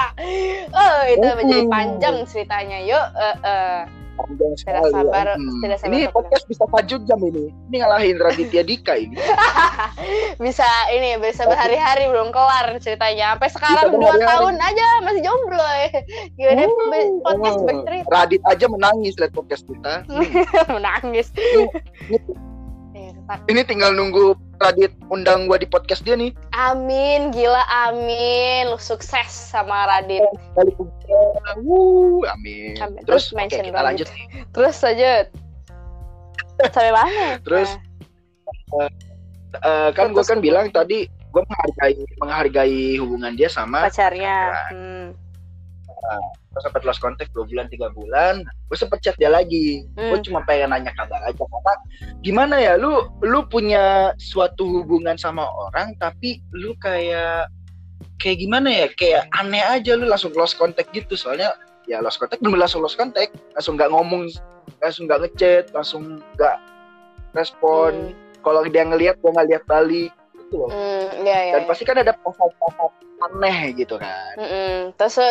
oh, 0.79 1.01
itu 1.07 1.25
Oh. 1.25 1.37
menjadi 1.39 1.65
panjang 1.71 2.17
ceritanya. 2.27 2.79
Yuk, 2.83 3.07
eh, 3.15 3.37
eh. 3.47 3.79
Panjang 4.15 4.53
Tidak 4.53 4.61
sekali, 4.61 4.79
ya. 4.87 4.95
sabar, 4.97 5.27
Hmm. 5.35 5.59
tidak 5.59 5.79
sabar 5.79 5.91
Ini 5.91 6.01
podcast 6.09 6.45
bisa 6.45 6.63
4 6.65 7.03
jam 7.03 7.19
ini. 7.21 7.45
Ini 7.69 7.77
ngalahin 7.77 8.17
Raditya 8.17 8.63
Dika 8.63 8.95
ini. 8.95 9.17
bisa 10.45 10.65
ini 10.91 11.19
bisa 11.19 11.45
berhari-hari 11.45 12.07
belum 12.07 12.31
kelar 12.31 12.79
ceritanya. 12.79 13.35
Sampai 13.35 13.51
sekarang 13.51 13.85
Bisa 13.85 13.91
dua 13.91 14.01
berhari-hari. 14.13 14.31
tahun 14.31 14.55
aja 14.61 14.87
masih 15.03 15.23
jomblo 15.23 15.67
ya. 15.77 15.89
Gimana 16.33 16.63
Oh, 16.65 17.21
podcast 17.25 17.59
bercerita 17.61 18.09
Radit 18.09 18.43
aja 18.45 18.67
menangis 18.67 19.15
lihat 19.17 19.33
podcast 19.33 19.63
kita. 19.65 19.95
menangis. 20.77 21.27
Gitu. 21.35 21.67
Eh, 22.09 22.21
tak- 22.21 22.54
Ini 23.49 23.65
tinggal 23.65 23.97
nunggu 23.97 24.37
Radit 24.61 24.95
undang 25.11 25.51
gua 25.51 25.59
di 25.59 25.67
podcast 25.67 26.07
dia 26.07 26.15
nih. 26.15 26.31
Amin, 26.55 27.35
gila 27.35 27.65
amin. 27.89 28.71
Lu 28.71 28.79
sukses 28.79 29.29
sama 29.29 29.89
Radit. 29.91 30.23
Kali 30.55 30.73
Wuh, 31.65 32.23
amin. 32.31 32.79
Amin. 32.81 33.03
Terus, 33.05 33.29
Terus 33.33 33.37
mention 33.37 33.61
oke, 33.61 33.69
kita 33.69 33.79
Radit. 33.81 33.89
lanjut 33.89 34.09
nih. 34.15 34.27
Terus 34.55 34.77
lanjut. 34.81 35.27
Sampai 36.71 36.93
mana? 36.95 37.27
Terus 37.43 37.71
Nah, 38.75 38.91
eh, 39.63 39.89
kan 39.95 40.11
gue 40.11 40.25
kan 40.27 40.39
bilang 40.43 40.67
tadi 40.75 41.07
gue 41.07 41.43
menghargai 41.47 41.95
menghargai 42.19 42.83
hubungan 42.99 43.33
dia 43.39 43.47
sama 43.47 43.87
pacarnya. 43.87 44.51
Hmm. 44.71 45.07
Gue 46.55 46.63
sempat 46.63 46.87
lost 46.87 47.03
contact 47.03 47.35
dua 47.35 47.43
bulan 47.51 47.67
tiga 47.67 47.91
bulan. 47.91 48.47
Gue 48.71 48.79
sempet 48.79 49.03
chat 49.03 49.19
dia 49.19 49.27
lagi. 49.27 49.83
Gue 49.99 50.15
Hmm. 50.15 50.23
cuma 50.23 50.41
pengen 50.47 50.71
nanya 50.71 50.95
kabar 50.95 51.19
aja 51.27 51.43
karena 51.43 51.75
gimana 52.23 52.57
ya 52.63 52.79
lu 52.79 53.11
lu 53.27 53.43
punya 53.51 54.15
suatu 54.23 54.63
hubungan 54.63 55.19
sama 55.19 55.43
orang 55.51 55.99
tapi 55.99 56.39
lu 56.55 56.79
kayak 56.79 57.51
kayak 58.23 58.39
gimana 58.39 58.71
ya 58.71 58.87
kayak 58.95 59.27
aneh 59.35 59.61
aja 59.61 59.99
lu 59.99 60.07
langsung 60.07 60.31
lost 60.39 60.55
contact 60.55 60.95
gitu. 60.95 61.19
Soalnya 61.19 61.51
ya 61.91 61.99
lost 61.99 62.23
contact 62.23 62.39
belum 62.39 62.55
langsung 62.55 62.81
lost 62.87 62.95
contact. 62.95 63.35
Langsung 63.59 63.75
nggak 63.75 63.91
ngomong 63.91 64.31
langsung 64.79 65.11
nggak 65.11 65.21
ngechat 65.27 65.65
langsung 65.75 66.23
nggak 66.39 66.57
respon. 67.35 68.15
Kalau 68.47 68.63
dia 68.71 68.87
ngelihat 68.87 69.19
gue 69.19 69.31
nggak 69.35 69.49
lihat 69.51 69.65
balik 69.67 70.15
gitu 70.45 70.55
loh. 70.61 70.69
Hmm, 70.69 71.25
iya, 71.25 71.39
iya. 71.51 71.55
dan 71.59 71.65
pasti 71.65 71.83
kan 71.89 71.97
ada 71.97 72.13
pasal-pasal 72.21 72.89
aneh 73.33 73.73
gitu 73.75 73.97
kan. 73.97 74.35
Mm-mm. 74.37 74.93
Terus 75.01 75.17
lu, 75.17 75.31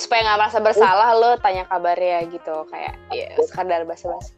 supaya 0.00 0.24
nggak 0.24 0.38
merasa 0.40 0.58
bersalah 0.64 1.08
lu 1.14 1.30
tanya 1.44 1.68
kabarnya 1.68 2.24
gitu. 2.32 2.64
Kayak 2.72 2.96
ya 3.12 3.36
sekadar 3.44 3.84
basa-basi. 3.84 4.34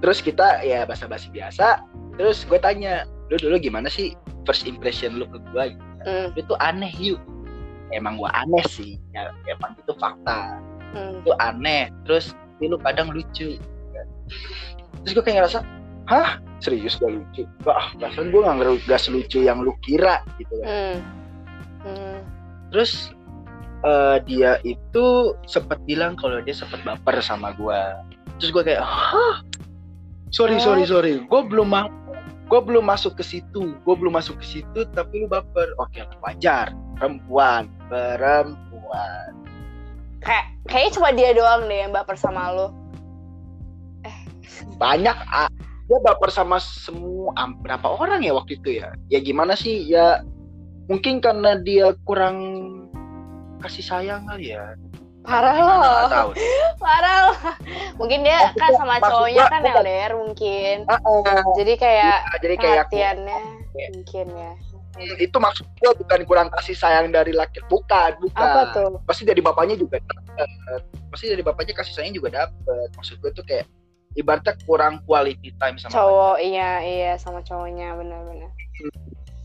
terus 0.00 0.24
kita 0.24 0.64
ya 0.64 0.88
basa-basi 0.88 1.28
biasa. 1.28 1.84
Terus 2.16 2.48
gue 2.48 2.56
tanya 2.56 3.04
lu 3.28 3.36
dulu 3.36 3.60
gimana 3.60 3.92
sih 3.92 4.16
first 4.48 4.64
impression 4.64 5.20
lu 5.20 5.28
ke 5.28 5.38
gue 5.52 5.66
Hmm, 6.00 6.32
itu 6.32 6.56
aneh 6.64 6.88
yuk. 6.96 7.20
Emang 7.92 8.16
gue 8.16 8.30
aneh 8.32 8.64
sih. 8.64 8.96
Ya 9.12 9.28
emang 9.44 9.76
itu 9.76 9.92
fakta. 10.00 10.56
Hmm. 10.96 11.20
itu 11.20 11.30
aneh. 11.36 11.92
Terus 12.08 12.32
lu 12.64 12.80
kadang 12.80 13.12
lucu. 13.12 13.60
Terus 15.04 15.12
gue 15.12 15.24
kayak 15.24 15.44
ngerasa 15.44 15.60
hah? 16.10 16.42
Serius 16.58 16.98
gak 16.98 17.14
lucu? 17.14 17.46
Gak 17.62 17.72
ah 17.72 17.86
perasaan 17.96 18.34
gue 18.34 18.40
nggak 18.42 18.84
gak 18.90 19.00
selucu 19.00 19.38
yang 19.46 19.62
lu 19.62 19.72
kira 19.80 20.20
gitu 20.36 20.52
kan. 20.60 20.66
Hmm. 20.68 20.96
Hmm. 21.80 22.18
terus 22.68 23.08
eh, 23.88 24.20
dia 24.28 24.60
itu 24.68 25.32
sempat 25.48 25.80
bilang 25.88 26.12
kalau 26.18 26.44
dia 26.44 26.52
sempat 26.52 26.84
baper 26.84 27.24
sama 27.24 27.56
gua. 27.56 28.04
Terus 28.36 28.52
gua 28.52 28.62
kayak 28.66 28.84
hah? 28.84 29.40
Sorry 30.30 30.60
Oh. 30.60 30.62
sorry 30.62 30.84
sorry. 30.84 31.14
Gue 31.24 31.40
belum 31.48 31.72
ma 31.72 31.88
gue 32.50 32.60
belum 32.60 32.84
masuk 32.86 33.18
ke 33.18 33.24
situ. 33.24 33.74
Gue 33.82 33.94
belum 33.96 34.14
masuk 34.14 34.38
ke 34.42 34.46
situ 34.46 34.80
tapi 34.92 35.24
lu 35.24 35.26
baper. 35.26 35.72
Oke 35.80 36.04
wajar. 36.22 36.70
Perempuan 37.00 37.66
perempuan. 37.88 39.32
Kayak 40.20 40.46
kayaknya 40.68 40.90
cuma 40.94 41.08
dia 41.16 41.30
doang 41.32 41.66
deh 41.66 41.78
yang 41.88 41.92
baper 41.94 42.14
sama 42.14 42.52
lu. 42.54 42.68
banyak 44.76 45.16
ah, 45.28 45.48
dia 45.90 45.98
baper 45.98 46.30
sama 46.30 46.62
semua 46.62 47.34
berapa 47.60 47.82
orang 47.90 48.22
ya 48.22 48.30
waktu 48.30 48.56
itu 48.56 48.78
ya 48.78 48.94
ya 49.10 49.18
gimana 49.18 49.58
sih 49.58 49.82
ya 49.84 50.22
mungkin 50.86 51.18
karena 51.18 51.58
dia 51.58 51.90
kurang 52.06 52.38
kasih 53.58 53.82
sayang 53.82 54.22
kali 54.24 54.54
ya 54.54 54.78
Parah 55.20 55.52
loh. 55.52 56.32
Parah 56.82 57.28
loh. 57.28 57.36
Mungkin 58.00 58.24
dia 58.24 58.40
Maksud 58.40 58.56
kan 58.56 58.72
sama 58.72 58.96
cowoknya 59.04 59.52
kan 59.52 59.60
bukan. 59.60 59.84
LDR 59.84 60.12
mungkin. 60.16 60.76
Ah, 60.88 60.96
ah. 60.96 61.44
Jadi 61.60 61.76
kayak 61.76 62.16
Ya, 62.24 62.36
jadi 62.40 62.54
kayak 62.56 62.78
aku- 62.88 62.96
perhatiannya 62.96 63.38
mungkin 63.92 64.26
ya. 64.32 64.52
Hmm, 64.96 65.16
itu 65.20 65.36
maksud 65.36 65.68
gue 65.76 65.92
bukan 66.02 66.20
kurang 66.24 66.48
kasih 66.50 66.72
sayang 66.72 67.12
dari 67.12 67.30
laki 67.30 67.60
bukan 67.68 68.16
bukan 68.16 68.42
Apa 68.42 68.62
tuh? 68.74 68.90
pasti 69.04 69.22
dari 69.22 69.38
bapaknya 69.38 69.76
juga 69.76 70.00
dapet 70.02 70.48
pasti 71.08 71.30
dari 71.30 71.40
bapaknya 71.40 71.72
kasih 71.78 71.94
sayang 71.94 72.12
juga 72.12 72.28
dapet 72.42 72.88
maksud 72.98 73.16
gue 73.22 73.30
tuh 73.30 73.44
kayak 73.46 73.70
ibaratnya 74.18 74.54
kurang 74.66 75.02
quality 75.06 75.54
time 75.58 75.78
sama 75.78 75.94
Cowok 75.94 76.36
iya 76.42 76.82
iya 76.82 77.12
sama 77.14 77.40
cowoknya 77.46 77.94
benar-benar. 77.94 78.50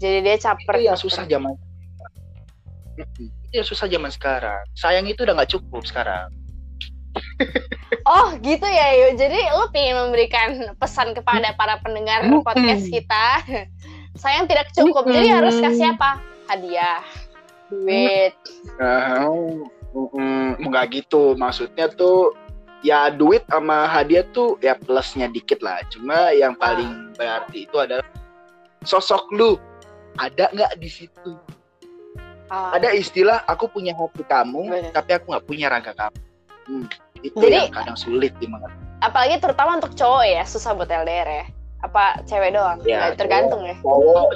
Jadi 0.01 0.17
dia 0.25 0.35
caper. 0.41 0.75
itu 0.81 0.89
yang 0.89 0.97
caper. 0.97 1.05
susah 1.05 1.23
zaman 1.29 1.53
itu 2.95 3.23
yang 3.51 3.67
susah 3.67 3.87
zaman 3.91 4.11
sekarang 4.11 4.63
sayang 4.71 5.03
itu 5.07 5.23
udah 5.27 5.35
nggak 5.35 5.51
cukup 5.51 5.83
sekarang 5.83 6.31
Oh 8.05 8.37
gitu 8.37 8.65
ya 8.69 8.87
Yu. 8.93 9.17
Jadi 9.17 9.39
lu 9.49 9.65
pengen 9.73 9.97
memberikan 9.97 10.77
pesan 10.77 11.17
kepada 11.17 11.57
para 11.57 11.81
pendengar 11.81 12.21
podcast 12.45 12.85
kita. 12.85 13.41
Sayang 14.21 14.45
tidak 14.45 14.69
cukup. 14.77 15.09
Jadi 15.09 15.33
harus 15.33 15.57
kasih 15.57 15.97
apa? 15.97 16.21
Hadiah. 16.45 17.01
Duit. 17.73 18.37
nah, 18.77 19.25
mm, 19.25 20.61
nggak 20.61 20.85
gitu 20.93 21.33
maksudnya 21.33 21.89
tuh 21.89 22.37
ya 22.81 23.07
duit 23.09 23.45
sama 23.47 23.85
hadiah 23.85 24.25
tuh 24.29 24.57
ya 24.59 24.75
plusnya 24.75 25.27
dikit 25.27 25.61
lah 25.61 25.79
cuma 25.87 26.31
yang 26.31 26.53
paling 26.53 27.13
berarti 27.13 27.65
itu 27.65 27.77
adalah 27.77 28.03
sosok 28.81 29.31
lu 29.31 29.55
ada 30.15 30.51
nggak 30.51 30.75
di 30.77 30.89
situ 30.89 31.35
Ah, 32.45 32.77
ada 32.77 32.93
istilah 32.93 33.41
aku 33.43 33.65
punya 33.65 33.89
hati 33.91 34.21
kamu 34.21 34.69
Bener. 34.69 34.93
tapi 34.93 35.17
aku 35.17 35.33
nggak 35.33 35.45
punya 35.45 35.65
raga 35.65 35.93
kamu 35.93 36.17
Hmm, 36.65 36.85
itu 37.21 37.37
Jadi- 37.37 37.57
yang 37.59 37.69
kadang 37.69 37.97
sulit 37.97 38.33
dimengerti 38.37 38.77
apalagi 38.97 39.37
terutama 39.37 39.77
untuk 39.77 39.93
cowok 39.93 40.23
ya 40.25 40.41
susah 40.43 40.73
buat 40.73 40.89
LDR 40.89 41.25
ya. 41.27 41.45
Apa 41.81 42.25
cewek 42.25 42.57
doang? 42.57 42.81
Ya, 42.81 43.05
Nggak 43.05 43.21
tergantung 43.21 43.61
ya. 43.61 43.77
cowok 43.77 44.29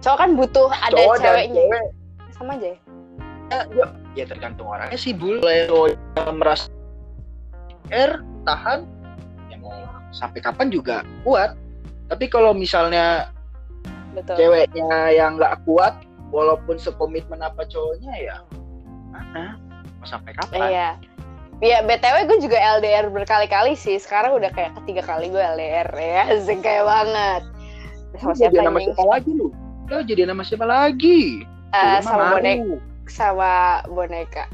Cowok 0.00 0.16
kan 0.16 0.30
butuh 0.32 0.68
ada 0.72 0.96
cowok 0.96 1.16
ceweknya. 1.20 1.60
ya. 1.60 1.68
cewek 1.68 1.84
Sama 2.32 2.52
aja 2.56 2.68
ya. 2.68 3.86
ya 4.14 4.24
tergantung 4.24 4.64
orangnya 4.64 4.96
sih 4.96 5.12
yang 5.12 6.36
merasa 6.36 6.68
R 7.92 8.22
tahan 8.44 8.84
ya 9.52 9.56
mau 9.60 9.74
sampai 10.12 10.40
kapan 10.40 10.68
juga 10.72 11.04
kuat 11.22 11.54
tapi 12.08 12.28
kalau 12.28 12.56
misalnya 12.56 13.28
Betul. 14.16 14.36
ceweknya 14.40 15.12
yang 15.12 15.36
nggak 15.36 15.60
kuat 15.68 15.94
walaupun 16.32 16.80
sekomitmen 16.80 17.40
apa 17.44 17.64
cowoknya 17.68 18.12
ya 18.16 18.36
mana 19.12 19.56
mau 20.00 20.06
sampai 20.06 20.32
kapan 20.36 20.58
Iya. 20.68 20.90
Ya 21.58 21.82
BTW 21.82 22.30
gue 22.30 22.38
juga 22.38 22.54
LDR 22.78 23.10
berkali-kali 23.10 23.74
sih. 23.74 23.98
Sekarang 23.98 24.38
udah 24.38 24.46
kayak 24.54 24.78
ketiga 24.78 25.02
kali 25.02 25.26
gue 25.26 25.42
LDR 25.42 25.90
ya. 25.90 26.30
Asik 26.30 26.62
kayak 26.62 26.86
banget. 26.86 27.42
Sama 28.22 28.32
siapa 28.38 28.54
jadi 28.54 28.56
nama 28.62 28.78
siapa 28.78 29.04
lagi 29.10 29.30
lu 29.34 29.48
lu 29.88 29.98
jadi 30.04 30.22
nama 30.28 30.42
siapa 30.44 30.66
lagi 30.68 31.42
Eh, 31.74 32.00
mah 32.00 32.02
sama 32.04 32.24
malu. 32.40 32.80
Sama 33.08 33.82
boneka. 33.88 34.46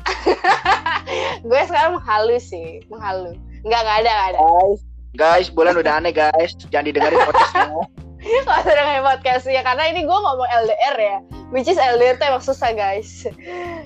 gue 1.49 1.61
sekarang 1.69 2.01
menghalu 2.01 2.39
sih, 2.41 2.81
menghalu. 2.89 3.37
Enggak, 3.67 3.81
enggak 3.85 3.99
ada, 4.01 4.11
enggak 4.11 4.29
ada. 4.31 4.39
guys 4.41 4.81
guys 5.15 5.47
bulan 5.47 5.79
udah 5.79 6.03
aneh 6.03 6.11
guys 6.11 6.59
jangan 6.75 6.91
didengarin 6.91 7.23
podcastnya 7.23 7.71
Kalau 7.71 8.61
sudah 8.67 8.75
dengerin 8.75 9.05
podcast 9.07 9.45
ya 9.47 9.63
karena 9.63 9.85
ini 9.95 10.01
gue 10.09 10.19
ngomong 10.19 10.49
LDR 10.49 10.97
ya. 10.97 11.17
Which 11.53 11.69
is 11.69 11.77
LDR 11.77 12.17
tuh 12.17 12.33
emang 12.33 12.41
susah 12.41 12.73
guys. 12.73 13.29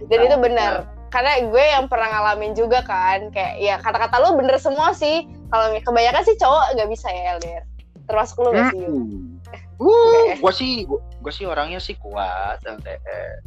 Dan 0.07 0.19
itu 0.25 0.37
benar. 0.39 0.87
Karena 1.11 1.43
gue 1.43 1.65
yang 1.75 1.91
pernah 1.91 2.07
ngalamin 2.07 2.55
juga 2.55 2.87
kan, 2.87 3.35
kayak 3.35 3.59
ya 3.59 3.83
kata-kata 3.83 4.15
lu 4.23 4.39
bener 4.39 4.55
semua 4.63 4.95
sih. 4.95 5.27
Kalau 5.51 5.75
kebanyakan 5.83 6.23
sih 6.23 6.39
cowok 6.39 6.79
nggak 6.79 6.89
bisa 6.95 7.09
ya 7.11 7.35
LDR. 7.35 7.65
Termasuk 8.07 8.37
lu 8.47 8.51
gak 8.55 8.71
sih? 8.73 8.87
Hmm. 8.87 9.43
Uh, 9.79 10.39
gua 10.39 10.53
sih 10.55 10.87
gua 11.19 11.33
sih 11.35 11.45
orangnya 11.47 11.83
sih 11.83 11.99
kuat 11.99 12.63
LDR. 12.63 13.43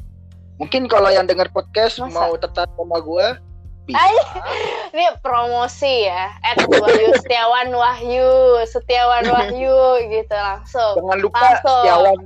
Mungkin 0.61 0.85
kalau 0.85 1.09
yang 1.09 1.25
dengar 1.25 1.49
podcast 1.49 1.97
Masa? 1.97 2.13
mau 2.13 2.37
tetap 2.37 2.69
sama 2.77 3.01
gua 3.01 3.41
bisa. 3.89 3.97
Ay. 3.97 4.15
Ini 4.93 5.05
promosi 5.25 6.05
ya. 6.05 6.29
At 6.45 6.61
Wahyu 6.69 7.17
Setiawan 7.17 7.73
Wahyu, 7.73 8.61
Setiawan 8.69 9.25
Wahyu 9.25 10.05
gitu 10.13 10.35
langsung. 10.37 11.01
Jangan 11.01 11.17
lupa 11.17 11.41
Langsung. 11.41 11.81
Setiawan 11.81 12.17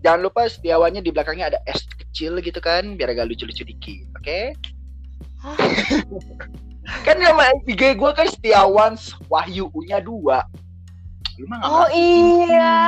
jangan 0.00 0.20
lupa 0.24 0.40
Setiawannya 0.48 1.00
di 1.04 1.10
belakangnya 1.12 1.46
ada 1.52 1.60
S 1.68 1.84
kecil 2.00 2.40
gitu 2.40 2.56
kan 2.64 2.96
biar 2.96 3.12
agak 3.12 3.28
lucu-lucu 3.28 3.68
dikit. 3.68 4.08
Oke? 4.16 4.40
kan 7.06 7.16
nama 7.20 7.52
IG 7.68 8.00
gua 8.00 8.16
kan 8.16 8.32
Setiawan 8.32 8.96
Wahyu 9.28 9.68
U-nya 9.76 10.00
dua. 10.00 10.40
Lu 11.34 11.44
mah 11.44 11.58
Oh 11.60 11.88
iya, 11.90 12.78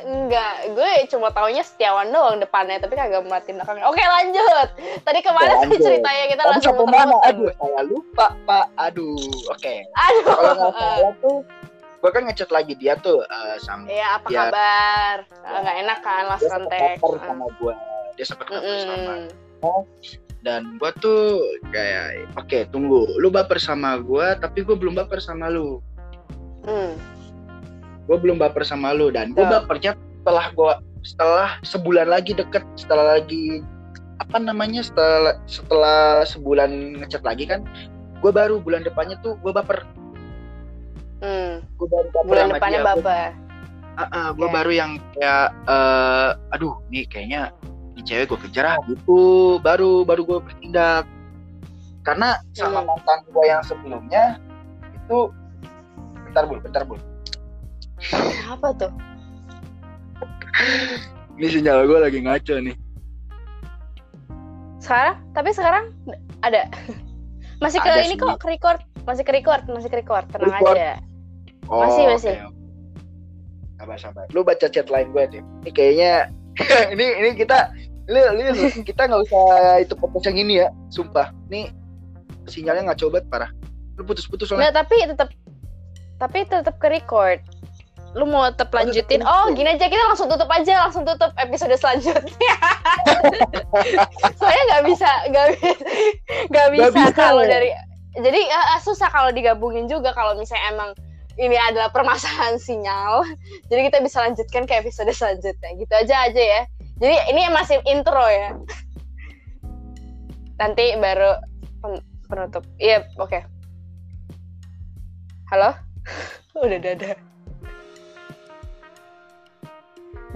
enggak. 0.00 0.72
Gue 0.72 0.88
cuma 1.06 1.28
taunya 1.28 1.60
Setiawan 1.60 2.08
doang 2.08 2.38
depannya, 2.38 2.78
tapi 2.78 2.94
kagak 2.94 3.20
merhatiin 3.22 3.56
belakangnya. 3.56 3.84
Oke 3.84 4.00
lanjut. 4.00 4.68
Tadi 5.02 5.18
ke 5.18 5.28
mana 5.28 5.52
Oke, 5.58 5.68
sih 5.70 5.78
ceritanya 5.78 6.24
kita 6.26 6.42
Tadi 6.42 6.52
langsung 6.56 6.74
sampai 6.78 6.96
mana? 6.96 7.16
Aduh, 7.22 7.50
saya 7.52 7.80
lupa, 7.82 8.26
Pak. 8.42 8.66
Aduh, 8.80 9.20
oke. 9.46 9.74
Aduh. 9.84 10.24
Kalau 10.26 10.52
nggak 10.54 10.72
salah 10.74 11.12
tuh, 11.18 11.36
gue 11.96 12.10
kan 12.10 12.22
ngechat 12.24 12.50
lagi 12.50 12.72
dia 12.74 12.94
tuh 12.96 13.20
eh, 13.20 13.56
sama 13.60 13.84
Iya, 13.86 14.06
apa 14.14 14.26
Ya. 14.26 14.40
kabar? 14.46 15.16
Eh, 15.28 15.58
Nggak 15.58 15.76
enak 15.78 15.98
kan 16.00 16.22
last 16.26 16.40
dia 16.40 16.48
sempat 16.48 16.70
contact. 16.72 16.98
kabar 16.98 17.20
sama 17.22 17.44
gue. 17.52 17.72
Dia 18.14 18.24
sempat 18.24 18.46
kabar 18.46 18.64
sama 18.78 18.94
Mm-mm. 18.96 19.82
dan 20.38 20.78
gue 20.78 20.90
tuh 20.96 21.42
kayak 21.68 22.04
oke 22.34 22.58
tunggu 22.70 23.02
lu 23.18 23.28
baper 23.28 23.58
sama 23.58 23.98
gue 23.98 24.26
tapi 24.38 24.62
gue 24.62 24.72
belum 24.72 24.94
baper 24.94 25.18
sama 25.18 25.48
lu 25.48 25.82
Hmm. 26.62 26.94
Gue 28.06 28.16
belum 28.16 28.36
baper 28.36 28.62
sama 28.62 28.90
lu 28.90 29.10
dan 29.10 29.30
gue 29.30 29.40
Betul. 29.40 29.54
bapernya 29.60 29.92
setelah 30.16 30.46
gue 30.48 30.72
setelah 31.02 31.48
sebulan 31.62 32.06
lagi 32.08 32.32
deket 32.32 32.62
setelah 32.74 33.14
lagi 33.14 33.62
apa 34.16 34.36
namanya 34.36 34.80
setelah 34.80 35.38
setelah 35.44 36.00
sebulan 36.24 36.70
ngechat 36.98 37.22
lagi 37.22 37.44
kan 37.44 37.62
gue 38.16 38.32
baru 38.32 38.58
bulan 38.58 38.82
depannya 38.82 39.18
tuh 39.20 39.34
gue 39.36 39.50
baper 39.50 39.82
Hmm. 41.16 41.64
gue 41.74 41.88
baru 41.88 42.08
baper 42.10 42.28
Bulan 42.28 42.48
depannya 42.50 42.78
dia. 42.78 42.88
bapak. 42.92 43.28
gue 44.36 44.44
Oke. 44.44 44.52
baru 44.52 44.68
yang 44.70 44.90
kayak 45.10 45.48
eh, 45.64 46.30
aduh 46.52 46.76
nih 46.86 47.04
kayaknya 47.06 47.48
ini 47.96 48.02
cewek 48.04 48.28
gue 48.28 48.38
kejar 48.44 48.66
ah 48.68 48.78
gitu 48.84 49.20
baru 49.58 50.04
baru 50.04 50.22
gue 50.22 50.38
bertindak 50.42 51.08
karena 52.02 52.36
sama 52.52 52.84
Hmm. 52.84 52.92
mantan 52.92 53.18
gue 53.26 53.44
yang 53.46 53.62
sebelumnya 53.64 54.36
itu 54.94 55.32
bentar 56.22 56.44
bul 56.44 56.60
bentar 56.60 56.82
bul 56.84 57.00
Apa 58.46 58.68
tuh? 58.76 58.92
ini 61.36 61.46
sinyal 61.52 61.84
gue 61.84 61.98
lagi 62.00 62.18
ngaco 62.24 62.54
nih 62.64 62.76
Sekarang? 64.80 65.18
Tapi 65.34 65.50
sekarang 65.52 65.84
ada. 66.40 66.70
Masih 67.64 67.80
ke 67.80 67.88
Ada 67.88 68.04
ini 68.06 68.14
kok, 68.16 68.38
ke 68.38 68.46
record. 68.46 68.80
Masih 69.08 69.24
ke 69.24 69.32
record, 69.32 69.62
masih 69.70 69.88
ke 69.88 69.96
record. 70.04 70.28
Tenang 70.28 70.50
Record. 70.52 70.76
aja. 70.76 71.00
oh, 71.72 71.80
Masih, 71.82 72.04
masih. 72.10 72.34
oke. 72.42 72.54
sabar 73.76 73.96
sabar 74.00 74.24
lu 74.32 74.40
baca 74.40 74.66
chat 74.72 74.88
lain 74.88 75.12
gue 75.12 75.24
deh 75.36 75.42
ini 75.62 75.70
kayaknya 75.70 76.32
ini 76.96 77.06
ini 77.20 77.30
kita 77.36 77.68
lu, 78.08 78.18
lu, 78.32 78.42
kita 78.88 79.04
nggak 79.04 79.20
usah 79.28 79.44
itu 79.84 79.92
podcast 80.00 80.32
yang 80.32 80.40
ini 80.40 80.64
ya 80.64 80.68
sumpah 80.88 81.28
ini 81.52 81.68
sinyalnya 82.48 82.88
nggak 82.88 83.00
coba 83.04 83.20
parah 83.28 83.50
lu 84.00 84.02
putus-putus 84.08 84.48
soalnya 84.48 84.72
Nggak, 84.72 84.76
tapi 84.80 84.96
tetap 85.12 85.28
tapi 86.16 86.38
tetap 86.48 86.74
ke 86.80 86.88
record. 86.88 87.38
Lu 88.16 88.24
mau 88.24 88.48
tetap 88.48 88.72
lanjutin? 88.72 89.20
Oh, 89.20 89.52
gini 89.52 89.76
aja 89.76 89.92
kita 89.92 90.00
langsung 90.08 90.32
tutup 90.32 90.48
aja, 90.48 90.88
langsung 90.88 91.04
tutup 91.04 91.36
episode 91.36 91.76
selanjutnya. 91.76 92.56
Soalnya 94.40 94.62
nggak 94.72 94.84
bisa, 94.88 95.10
nggak 95.28 95.46
bisa, 95.52 95.70
nggak 96.48 96.68
bisa, 96.72 96.88
bisa. 96.96 97.12
kalau 97.12 97.44
dari. 97.44 97.68
Jadi 98.16 98.40
eh, 98.48 98.80
susah 98.80 99.12
kalau 99.12 99.28
digabungin 99.28 99.84
juga 99.84 100.16
kalau 100.16 100.32
misalnya 100.32 100.64
emang 100.72 100.90
ini 101.36 101.60
adalah 101.60 101.92
permasalahan 101.92 102.56
sinyal. 102.66 103.20
Jadi 103.68 103.80
kita 103.92 104.00
bisa 104.00 104.24
lanjutkan 104.24 104.64
ke 104.64 104.80
episode 104.80 105.12
selanjutnya. 105.12 105.76
Gitu 105.76 105.92
aja 105.92 106.32
aja 106.32 106.42
ya. 106.42 106.62
Jadi 106.96 107.16
ini 107.36 107.52
masih 107.52 107.84
intro 107.84 108.24
ya. 108.24 108.56
Nanti 110.56 110.96
baru 110.96 111.36
pen- 111.84 112.04
penutup. 112.32 112.64
Iya, 112.80 113.04
oke. 113.20 113.44
Halo? 115.52 115.76
Udah 116.64 116.80
dadah. 116.80 117.35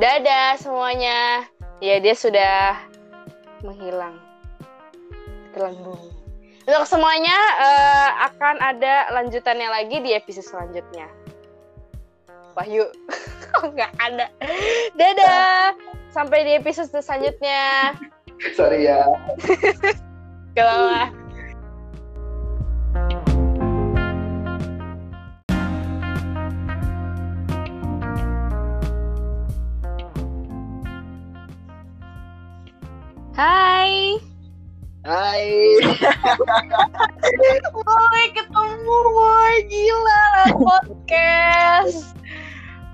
Dadah 0.00 0.57
semuanya. 0.57 1.45
Ya 1.85 2.00
dia 2.00 2.16
sudah 2.16 2.88
menghilang. 3.61 4.16
Telan 5.52 5.76
bumi. 5.85 6.09
Untuk 6.64 6.88
semuanya 6.88 7.37
eh, 7.61 8.09
akan 8.33 8.57
ada 8.64 9.12
lanjutannya 9.12 9.68
lagi 9.68 10.01
di 10.01 10.16
episode 10.16 10.48
selanjutnya. 10.48 11.05
Wahyu. 12.57 12.88
Nggak 13.77 13.92
ada. 14.01 14.33
Dadah. 14.96 15.77
Sampai 16.09 16.48
di 16.48 16.57
episode 16.57 16.88
selanjutnya. 16.96 17.92
sorry 18.57 18.88
ya 18.88 19.05
Kalau 20.57 20.96
Hai. 33.40 34.20
Hai 35.00 35.48
Boy, 37.72 38.22
ketemu 38.37 38.96
boy. 39.16 39.55
Gila 39.64 40.20
lah 40.37 40.48
podcast. 40.61 42.12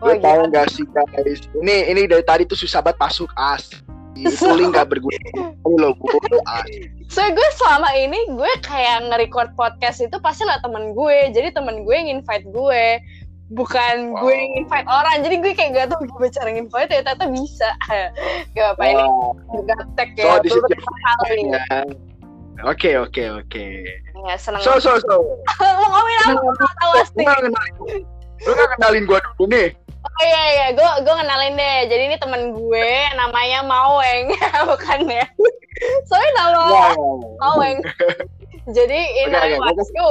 Lu 0.06 0.14
Wah, 0.14 0.18
tahu 0.22 0.40
nggak 0.46 0.70
sih 0.70 0.86
guys? 0.94 1.50
Ini 1.50 1.90
ini 1.90 2.06
dari 2.06 2.22
tadi 2.22 2.46
tuh 2.46 2.54
susah 2.54 2.78
banget 2.78 3.02
masuk 3.02 3.26
as. 3.34 3.74
Itu 4.14 4.46
link 4.54 4.70
nggak 4.70 4.86
berguna. 4.86 5.50
Loh 5.66 5.98
bu, 5.98 6.14
as. 6.46 6.70
So 7.10 7.26
gue 7.26 7.48
selama 7.58 7.90
ini 7.98 8.30
gue 8.38 8.52
kayak 8.62 9.10
nge-record 9.10 9.50
podcast 9.58 9.98
itu 9.98 10.14
pasti 10.22 10.46
lah 10.46 10.62
temen 10.62 10.94
gue. 10.94 11.34
Jadi 11.34 11.58
temen 11.58 11.82
gue 11.82 11.94
yang 11.98 12.22
invite 12.22 12.46
gue. 12.54 13.02
Bukan 13.48 14.10
Wow. 14.10 14.26
gue 14.26 14.34
yang 14.34 14.52
invite 14.58 14.88
orang. 14.88 15.16
Jadi 15.22 15.34
gue 15.38 15.52
kayak 15.54 15.70
gak 15.72 15.86
tau 15.88 16.02
gimana 16.02 16.28
cara 16.28 16.50
invite 16.50 16.90
ya. 16.90 17.00
Ternyata 17.00 17.26
bisa. 17.30 17.68
Gak 18.56 18.68
apa 18.74 18.82
ini 18.84 19.04
Wah, 19.06 19.62
gatek 19.62 20.08
So, 20.14 20.26
ya. 20.26 20.38
beberapa 20.42 20.92
kali. 21.22 21.38
ya. 21.46 21.64
Oke 22.64 22.90
oke 22.96 23.22
oke. 23.36 23.66
Ya, 24.26 24.34
seneng. 24.34 24.58
So 24.60 24.80
so 24.80 24.98
so. 24.98 25.16
Mau 25.60 25.86
ngomongin 25.86 26.18
apa? 26.24 26.32
Gue 26.34 26.54
gak 26.56 26.74
tau 26.74 26.90
Lu 26.90 26.98
pasti. 26.98 27.22
lu 28.36 28.52
nggak 28.52 28.68
kenalin 28.74 29.04
gua 29.06 29.18
dulu 29.32 29.44
nih. 29.48 29.68
Oh 30.06 30.22
iya 30.22 30.42
iya, 30.48 30.66
gue 30.70 30.90
gue 31.02 31.14
kenalin 31.16 31.54
deh. 31.54 31.78
Jadi 31.88 32.02
ini 32.04 32.16
temen 32.16 32.42
gue 32.52 32.88
namanya 33.14 33.62
Maweng, 33.62 34.30
bukan 34.70 35.00
ya? 35.08 35.26
Soalnya 36.04 36.30
nama 36.36 36.60
Wah. 36.64 36.94
Maweng. 37.40 37.78
Jadi 38.70 38.98
ini 39.22 39.34
oke, 39.34 39.56
gua 39.56 40.10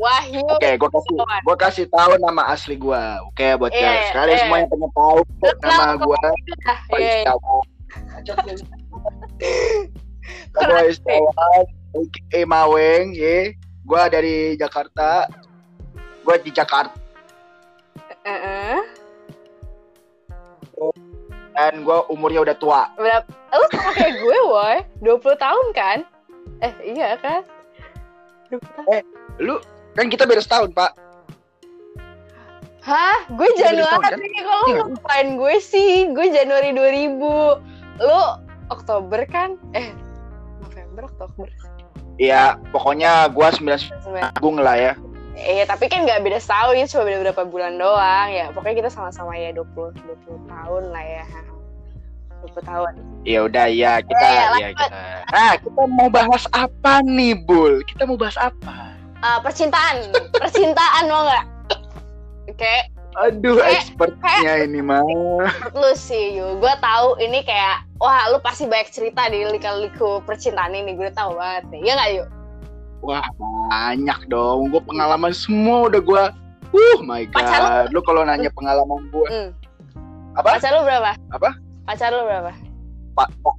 Wahyu. 0.00 0.40
Oke, 0.48 0.70
gua 0.80 0.88
kasih 0.88 1.12
gua 1.44 1.56
kasih 1.60 1.84
tahu 1.92 2.16
nama 2.16 2.42
asli 2.48 2.72
gua. 2.80 3.20
Oke, 3.28 3.52
buat 3.60 3.68
Iya, 3.68 3.84
guys. 3.84 4.08
Kalian 4.16 4.32
iya. 4.32 4.40
semua 4.40 4.56
yang 4.56 4.68
pengen 4.72 4.90
tahu 4.96 5.18
nama 5.20 5.60
Kenal, 5.60 5.92
gua. 6.00 6.16
Ah, 6.24 6.78
iya, 6.96 6.96
iya. 6.96 7.14
Istawa. 7.20 7.54
Gua 10.56 10.80
Istawa, 10.88 11.48
eh 12.32 12.44
Maweng, 12.48 13.12
ye. 13.12 13.60
Gua 13.84 14.08
dari 14.08 14.56
Jakarta. 14.56 15.28
Gua 16.24 16.36
di 16.40 16.52
Jakarta 16.52 16.96
Heeh. 18.24 18.76
dan 21.56 21.84
gua 21.84 22.04
umurnya 22.08 22.40
udah 22.44 22.56
tua. 22.56 22.82
Berapa? 22.96 23.28
Lu 23.52 23.66
sama 23.74 23.90
kayak 23.96 24.14
gue, 24.22 24.38
woy. 24.48 24.76
20 25.02 25.34
tahun 25.36 25.66
kan? 25.74 25.98
Eh, 26.62 26.72
iya 26.94 27.18
kan? 27.18 27.42
20 28.48 28.62
tahun. 28.78 29.04
Lu 29.42 29.58
kan 29.92 30.06
kita 30.06 30.24
beda 30.24 30.40
setahun, 30.40 30.70
Pak. 30.70 30.92
Hah? 32.80 33.28
Gue 33.28 33.48
Januari. 33.54 34.16
Kalau 34.32 34.64
Iya. 34.66 34.80
lu 34.80 34.84
ngapain 34.90 35.28
gue 35.36 35.54
sih? 35.60 36.08
Gue 36.10 36.32
Januari 36.32 36.72
2000. 36.72 37.60
Lu 38.00 38.20
Oktober 38.68 39.20
kan? 39.26 39.60
Eh, 39.72 39.92
November, 40.60 41.04
Oktober. 41.06 41.46
Iya, 42.16 42.60
pokoknya 42.68 43.28
gua 43.28 43.48
9 43.48 43.80
Sebenarnya. 43.80 44.28
Agung 44.30 44.56
lah 44.56 44.76
ya. 44.76 44.92
Iya, 45.32 45.64
tapi 45.64 45.88
kan 45.88 46.04
nggak 46.04 46.20
beda 46.20 46.36
setahun, 46.36 46.76
ini 46.76 46.84
cuma 46.84 47.02
beda 47.02 47.18
berapa 47.22 47.42
bulan 47.44 47.72
doang. 47.76 48.28
Ya, 48.28 48.52
pokoknya 48.52 48.76
kita 48.78 48.90
sama-sama 48.92 49.32
ya 49.34 49.52
20 49.52 49.92
20 49.96 50.36
tahun 50.46 50.82
lah 50.92 51.00
ya. 51.00 51.24
20 52.42 52.60
tahun. 52.60 52.92
Ya 53.22 53.38
udah 53.42 53.66
ya 53.68 53.92
kita 54.00 54.20
Ya, 54.20 54.28
ya, 54.28 54.36
ya, 54.36 54.48
lanjut. 54.50 54.76
kita. 54.84 54.98
Ah, 55.32 55.54
kita 55.56 55.82
mau 55.86 56.08
bahas 56.08 56.44
apa 56.50 56.92
nih, 57.02 57.36
Bul? 57.38 57.80
Kita 57.84 58.04
mau 58.04 58.16
bahas 58.16 58.36
apa? 58.36 58.89
Eh, 59.20 59.38
percintaan, 59.44 59.96
percintaan 60.32 61.04
mau 61.06 61.28
nggak? 61.28 61.44
Oke, 62.48 62.76
Aduh, 63.20 63.58
Kayak- 63.58 63.90
expertnya 63.90 64.54
ini 64.62 64.80
mah. 64.80 65.02
menurut 65.02 65.74
lu 65.74 65.90
sih, 65.92 66.38
Yu. 66.38 66.56
Gue 66.56 66.70
tahu 66.78 67.18
ini 67.18 67.42
kayak, 67.42 67.82
wah 67.98 68.30
lu 68.30 68.38
pasti 68.38 68.64
banyak 68.64 68.86
cerita 68.88 69.26
di 69.26 69.42
lika-liku 69.44 70.22
percintaan 70.22 70.72
ini. 70.72 70.94
Gue 70.94 71.10
tahu 71.10 71.34
banget 71.34 71.66
nih. 71.68 71.80
Iya 71.84 71.92
nggak, 71.98 72.10
Yu? 72.14 72.24
Wah, 73.02 73.26
banyak 73.66 74.30
dong. 74.30 74.70
Gue 74.70 74.78
pengalaman 74.80 75.34
semua 75.34 75.90
udah 75.90 76.00
gue. 76.00 76.24
Uh, 76.70 76.98
my 77.02 77.26
Pacar 77.28 77.60
god. 77.60 77.90
Lu 77.90 77.98
kalau 78.00 78.22
nanya 78.22 78.46
pengalaman 78.48 79.02
gue, 79.10 79.26
Hmm. 79.26 79.48
Apa? 80.38 80.56
Pacar 80.56 80.70
lu 80.70 80.86
berapa? 80.86 81.10
Apa? 81.34 81.50
Pacar 81.84 82.14
lu 82.14 82.22
berapa? 82.22 82.54
Pak, 83.18 83.28
Pak, 83.42 83.54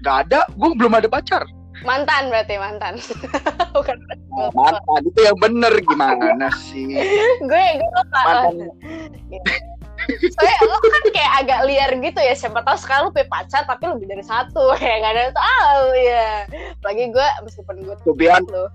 gak 0.00 0.16
ada. 0.24 0.40
Gue 0.56 0.72
belum 0.72 0.96
ada 0.96 1.06
pacar. 1.06 1.44
Mantan 1.84 2.32
berarti 2.32 2.54
mantan. 2.56 2.94
Bukan. 3.76 3.96
Nah, 4.32 4.50
mantan 4.54 5.02
itu 5.04 5.20
yang 5.20 5.36
bener 5.36 5.72
gimana 5.84 6.48
sih? 6.56 6.96
gue 7.42 7.64
gue 7.76 7.90
lupa. 7.92 8.20
Mantan 8.24 8.70
Soalnya 10.06 10.56
lo 10.68 10.76
kan 10.78 11.02
kayak 11.10 11.32
agak 11.44 11.60
liar 11.66 11.90
gitu 11.98 12.20
ya. 12.22 12.34
Siapa 12.36 12.62
tahu 12.62 12.76
sekarang 12.78 13.08
lu 13.08 13.12
punya 13.12 13.28
pacar 13.28 13.62
tapi 13.66 13.84
lebih 13.90 14.06
dari 14.06 14.24
satu. 14.24 14.72
Ya 14.86 15.02
gak 15.02 15.12
ada 15.12 15.20
yang 15.28 15.36
tahu 15.36 15.86
ya. 15.98 16.28
Apalagi 16.78 17.04
gue 17.10 17.28
meskipun 17.42 17.74
gue 17.82 17.94
to 18.06 18.14
be, 18.14 18.30
hon- 18.30 18.46
lo. 18.46 18.70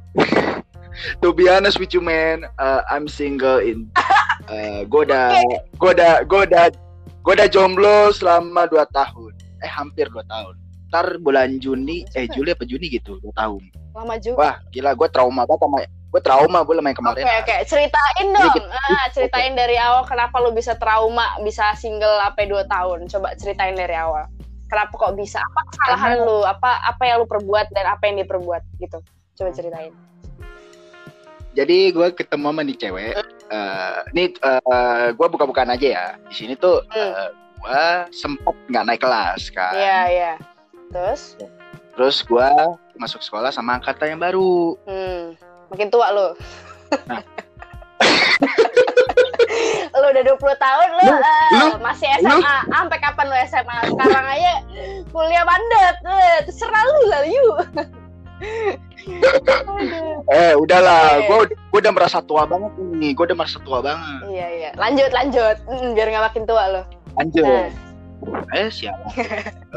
to 1.23 1.31
be 1.31 1.47
honest 1.47 1.79
with 1.79 1.95
you 1.95 2.03
man, 2.03 2.43
uh, 2.59 2.83
I'm 2.91 3.07
single 3.07 3.63
in 3.63 3.87
uh, 4.51 4.83
gue 4.83 5.01
udah 5.07 5.39
gue 5.79 5.89
udah 5.95 6.13
gue 6.27 6.41
udah 6.51 6.65
gue 7.21 7.33
udah 7.37 7.47
jomblo 7.47 8.11
selama 8.11 8.67
2 8.67 8.81
tahun. 8.91 9.31
Eh 9.61 9.71
hampir 9.71 10.09
2 10.09 10.25
tahun. 10.25 10.55
Ntar 10.91 11.23
bulan 11.23 11.55
Juni, 11.55 12.03
eh 12.11 12.27
Juli 12.27 12.51
apa 12.51 12.67
Juni 12.67 12.91
gitu, 12.91 13.15
2 13.23 13.31
tahun. 13.31 13.63
Lama 13.95 14.15
juga. 14.19 14.35
Wah, 14.35 14.55
gila 14.69 14.91
gue 14.91 15.07
trauma 15.07 15.47
banget 15.47 15.63
sama 15.63 15.79
gue 16.11 16.19
trauma 16.19 16.59
gue 16.59 16.75
main 16.75 16.91
Oke 16.91 16.99
kemarin. 16.99 17.23
oke, 17.23 17.55
ceritain 17.63 18.27
Jadi 18.27 18.35
dong. 18.35 18.51
kita- 18.51 18.71
Ah, 18.83 19.07
ceritain 19.07 19.55
dari 19.55 19.79
awal 19.79 20.03
kenapa 20.03 20.35
lu 20.37 20.51
bisa 20.51 20.75
trauma, 20.75 21.39
bisa 21.39 21.71
single 21.73 22.19
sampai 22.19 22.43
2 22.45 22.67
tahun. 22.67 23.07
Coba 23.07 23.31
ceritain 23.33 23.71
dari 23.71 23.95
awal. 23.95 24.27
Kenapa 24.67 24.91
kok 24.91 25.15
bisa? 25.15 25.39
Apa 25.39 25.61
kesalahan 25.65 26.11
Karena- 26.19 26.27
lu? 26.27 26.37
Apa 26.43 26.71
apa 26.83 27.03
yang 27.07 27.23
lu 27.23 27.25
perbuat 27.25 27.71
dan 27.71 27.87
apa 27.87 28.03
yang 28.05 28.19
diperbuat 28.19 28.63
gitu? 28.77 28.99
Coba 29.33 29.49
ceritain. 29.55 29.95
Jadi 31.51 31.77
gue 31.91 32.07
ketemu 32.11 32.45
sama 32.45 32.61
nih 32.61 32.75
cewek. 32.77 33.15
Eh, 33.47 33.97
ini 34.11 34.23
gue 35.11 35.27
buka-bukaan 35.29 35.71
aja 35.71 35.87
ya. 35.87 36.05
Di 36.27 36.35
sini 36.35 36.53
tuh 36.55 36.83
Hmm. 36.87 37.31
gue 37.57 37.83
sempet 38.11 38.55
nggak 38.67 38.83
naik 38.85 38.99
kelas 38.99 39.47
kan. 39.47 39.71
Iya, 39.71 39.99
iya. 40.07 40.31
Terus 40.91 41.39
Terus 41.91 42.23
gue 42.23 42.47
masuk 42.95 43.19
sekolah 43.19 43.51
sama 43.51 43.75
angkatan 43.75 44.15
yang 44.15 44.21
baru. 44.21 44.75
hmm, 44.87 45.35
makin 45.71 45.89
tua 45.91 46.07
lu. 46.11 46.27
Nah. 47.07 47.23
lu 49.91 50.05
udah 50.07 50.23
20 50.23 50.39
tahun 50.39 50.87
lu, 50.97 51.03
Lu- 51.03 51.21
eh, 51.21 51.49
lu- 51.59 51.79
masih 51.83 52.07
SMA. 52.23 52.55
Sampai 52.71 52.97
kapan 52.97 53.25
lu 53.27 53.35
SMA? 53.45 53.77
Sekarang 53.91 54.25
aja 54.25 54.53
kuliah 55.11 55.43
mandat. 55.43 55.95
Terserah 56.47 56.83
lu 56.87 57.01
lah, 57.11 57.21
yuk. 57.27 57.57
Eh 60.31 60.53
udahlah, 60.57 61.25
gue 61.25 61.53
gue 61.53 61.79
udah 61.81 61.93
merasa 61.93 62.21
tua 62.21 62.45
banget 62.45 62.71
ini. 62.79 63.13
Gue 63.13 63.25
udah 63.29 63.37
merasa 63.37 63.57
tua 63.61 63.81
banget. 63.81 64.21
Iya 64.29 64.47
iya. 64.47 64.69
Lanjut 64.77 65.09
lanjut. 65.11 65.55
Mm, 65.67 65.93
biar 65.93 66.07
nggak 66.09 66.25
makin 66.31 66.43
tua 66.45 66.63
lo. 66.69 66.81
Lanjut. 67.17 67.45
Nah. 67.45 67.90
Eh 68.53 68.69
siapa? 68.69 69.07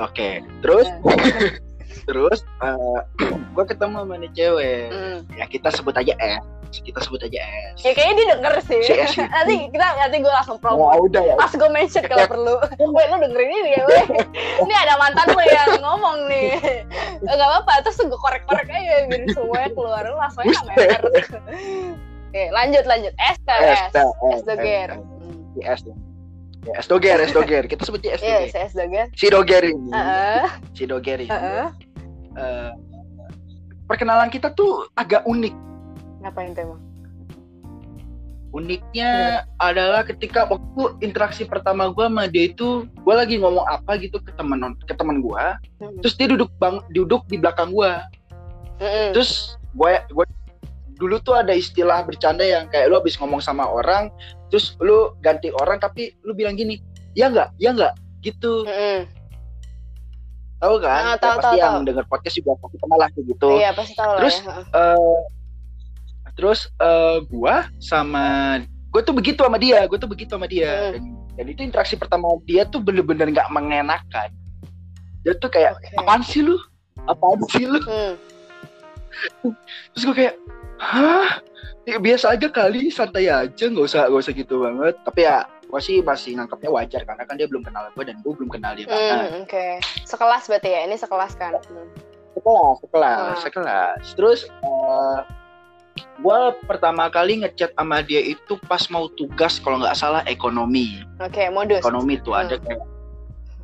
Oke. 0.01 0.45
Terus 0.61 0.87
Nah. 1.05 1.53
terus 2.09 2.45
gue 3.55 3.65
ketemu 3.65 3.97
sama 4.03 4.15
nih 4.21 4.31
cewek. 4.35 4.91
Mm. 4.93 5.19
Ya 5.39 5.45
kita 5.49 5.69
sebut 5.73 5.95
aja 5.97 6.13
S. 6.19 6.45
Kita 6.75 6.99
sebut 6.99 7.23
aja 7.23 7.39
S. 7.73 7.87
Ya 7.87 7.95
kayaknya 7.95 8.15
dia 8.19 8.27
denger 8.37 8.55
sih. 8.67 8.81
Si 8.83 8.93
S 8.93 9.15
nanti 9.37 9.71
kita 9.71 9.87
nanti 9.97 10.17
gue 10.21 10.33
langsung 10.33 10.59
promo. 10.59 10.91
Oh, 10.91 11.07
udah 11.07 11.23
ya. 11.23 11.35
Pas 11.39 11.55
gue 11.55 11.71
mention 11.71 12.05
kalau 12.05 12.27
perlu. 12.27 12.55
Weh 12.83 13.07
lu 13.09 13.17
dengerin 13.23 13.51
ini 13.51 13.71
ya 13.79 13.83
weh. 13.87 14.05
Ini 14.65 14.75
ada 14.75 14.95
mantan 14.99 15.27
lu 15.33 15.45
yang 15.47 15.71
ngomong 15.81 16.17
nih. 16.29 16.49
Eh, 17.25 17.35
Gak 17.35 17.39
apa-apa. 17.39 17.87
Terus 17.87 18.05
gue 18.05 18.21
korek-korek 18.21 18.69
aja 18.69 19.07
biar 19.09 19.23
semuanya 19.31 19.71
keluar. 19.73 20.03
Lu 20.05 20.19
langsung 20.19 20.43
aja. 20.45 20.99
Oke 22.35 22.43
lanjut 22.51 22.85
lanjut. 22.91 23.15
S 23.15 23.39
ke 23.47 23.55
S, 23.55 23.95
S. 23.95 24.43
S, 24.43 24.99
Si 25.55 25.61
S 25.63 25.81
ya. 26.65 26.73
Ya, 26.73 26.75
S 26.77 26.87
doger, 26.87 27.19
S 27.21 27.33
doger. 27.33 27.63
Kita 27.65 27.83
sebutnya 27.83 28.17
S 28.17 28.23
Iya 28.25 28.39
doger. 28.39 28.49
si 28.49 28.59
S 28.59 28.73
doger. 28.73 29.07
Si 29.13 29.27
doger 29.29 29.63
ini. 29.63 29.91
Heeh. 29.91 30.45
Si 30.73 30.83
doger 30.85 31.19
ini. 31.21 31.31
Heeh. 31.31 31.67
eh, 32.35 32.71
perkenalan 33.85 34.27
kita 34.27 34.51
tuh 34.51 34.89
agak 34.95 35.23
unik. 35.25 35.55
Ngapain 36.21 36.51
tuh 36.51 36.65
emang? 36.65 36.81
Uniknya 38.51 39.11
adalah 39.59 40.07
ketika 40.07 40.47
waktu 40.47 40.95
interaksi 41.03 41.43
pertama 41.43 41.91
gua 41.91 42.07
sama 42.07 42.31
dia 42.31 42.47
itu, 42.47 42.87
gua 43.03 43.19
lagi 43.21 43.35
ngomong 43.35 43.67
apa 43.67 43.99
gitu 43.99 44.23
ke 44.23 44.31
teman 44.33 44.63
ke 44.87 44.95
teman 44.95 45.19
gua, 45.19 45.59
Mm. 45.83 45.99
terus 46.01 46.15
dia 46.15 46.31
duduk 46.31 46.47
bang 46.57 46.79
duduk 46.95 47.27
di 47.27 47.35
belakang 47.35 47.75
gua. 47.75 48.07
Mm-mm. 48.79 49.11
Terus 49.11 49.59
gue 49.75 49.91
gue 50.07 50.27
dulu 50.95 51.19
tuh 51.21 51.35
ada 51.35 51.51
istilah 51.51 52.07
bercanda 52.07 52.47
yang 52.47 52.71
kayak 52.71 52.87
lu 52.87 52.95
habis 52.95 53.19
ngomong 53.19 53.39
sama 53.39 53.67
orang, 53.67 54.07
terus 54.55 54.79
lu 54.79 55.11
ganti 55.19 55.51
orang 55.51 55.83
tapi 55.83 56.15
lu 56.23 56.31
bilang 56.31 56.55
gini, 56.55 56.79
ya 57.19 57.27
nggak, 57.27 57.59
ya 57.59 57.75
nggak, 57.75 57.91
gitu. 58.23 58.63
Mm-mm. 58.63 59.03
Tahu 60.63 60.75
kan? 60.79 61.03
Ah, 61.11 61.17
tahu, 61.19 61.27
Ya, 61.27 61.39
pasti 61.43 61.43
tahu, 61.43 61.59
yang 61.59 61.75
tahu. 61.75 61.87
denger 61.91 62.05
podcast 62.07 62.37
juga 62.39 62.51
pasti 62.63 62.77
kenal 62.79 62.99
lah 63.03 63.11
gitu. 63.11 63.49
Iya 63.59 63.71
pasti 63.75 63.93
tahu 63.99 64.11
lah 64.15 64.21
Terus, 64.23 64.37
ya. 64.39 64.47
Heeh. 64.47 64.63
eh 64.79 66.33
terus 66.39 66.61
eh 66.79 67.19
gua 67.27 67.67
sama 67.83 68.27
gue 68.95 69.03
tuh 69.03 69.11
begitu 69.11 69.43
sama 69.43 69.59
dia, 69.59 69.83
gue 69.91 69.99
tuh 69.99 70.07
begitu 70.07 70.39
sama 70.39 70.47
dia. 70.47 70.71
Hmm. 70.71 70.93
Dan, 70.95 71.03
dan 71.35 71.47
itu 71.51 71.61
interaksi 71.67 71.99
pertama 71.99 72.31
dia 72.47 72.63
tuh 72.63 72.79
bener-bener 72.79 73.35
nggak 73.35 73.51
mengenakan. 73.51 74.31
Dia 75.27 75.35
tuh 75.35 75.51
kayak 75.51 75.83
Oke. 75.83 75.99
apaan 75.99 76.23
sih 76.23 76.47
lu? 76.47 76.55
Apaan 77.11 77.43
sih 77.51 77.67
lu? 77.67 77.83
Hmm. 77.83 78.15
Terus 79.99 80.03
gue 80.07 80.15
kayak, 80.15 80.35
hah? 80.79 81.43
Ya, 81.85 82.01
biasa 82.01 82.33
aja 82.33 82.49
kali, 82.49 82.89
santai 82.89 83.29
aja, 83.29 83.65
nggak 83.69 83.85
usah 83.85 84.09
nggak 84.09 84.23
usah 84.25 84.33
gitu 84.33 84.65
banget. 84.65 84.95
Tapi 85.05 85.21
ya, 85.21 85.45
gue 85.45 85.81
sih 85.81 86.01
masih 86.01 86.33
nganggapnya 86.35 86.71
wajar 86.73 87.01
karena 87.05 87.23
kan 87.23 87.37
dia 87.37 87.45
belum 87.45 87.61
kenal 87.61 87.93
gue 87.93 88.05
dan 88.05 88.17
gue 88.25 88.33
belum 88.33 88.49
kenal 88.49 88.73
dia 88.73 88.89
banget. 88.89 89.29
Hmm, 89.29 89.45
Oke, 89.45 89.67
sekelas 90.03 90.49
berarti 90.49 90.71
ya? 90.71 90.81
Ini 90.89 90.97
sekelas 90.97 91.33
kan? 91.37 91.53
Hmm. 91.61 91.89
Sekelas, 92.35 92.77
sekelas, 92.81 93.19
Ah. 93.21 93.37
sekelas. 93.39 94.03
Terus 94.17 94.41
eh 94.49 95.19
gue 96.15 96.39
pertama 96.65 97.07
kali 97.07 97.45
ngechat 97.45 97.71
sama 97.73 98.01
dia 98.01 98.19
itu 98.19 98.57
pas 98.65 98.83
mau 98.89 99.07
tugas 99.13 99.61
kalau 99.61 99.79
nggak 99.79 99.95
salah 99.95 100.23
ekonomi. 100.25 101.05
Oke, 101.21 101.53
modus. 101.53 101.85
Ekonomi 101.85 102.17
tuh 102.19 102.33
Hmm. 102.33 102.49
ada 102.49 102.57
kayak 102.57 102.81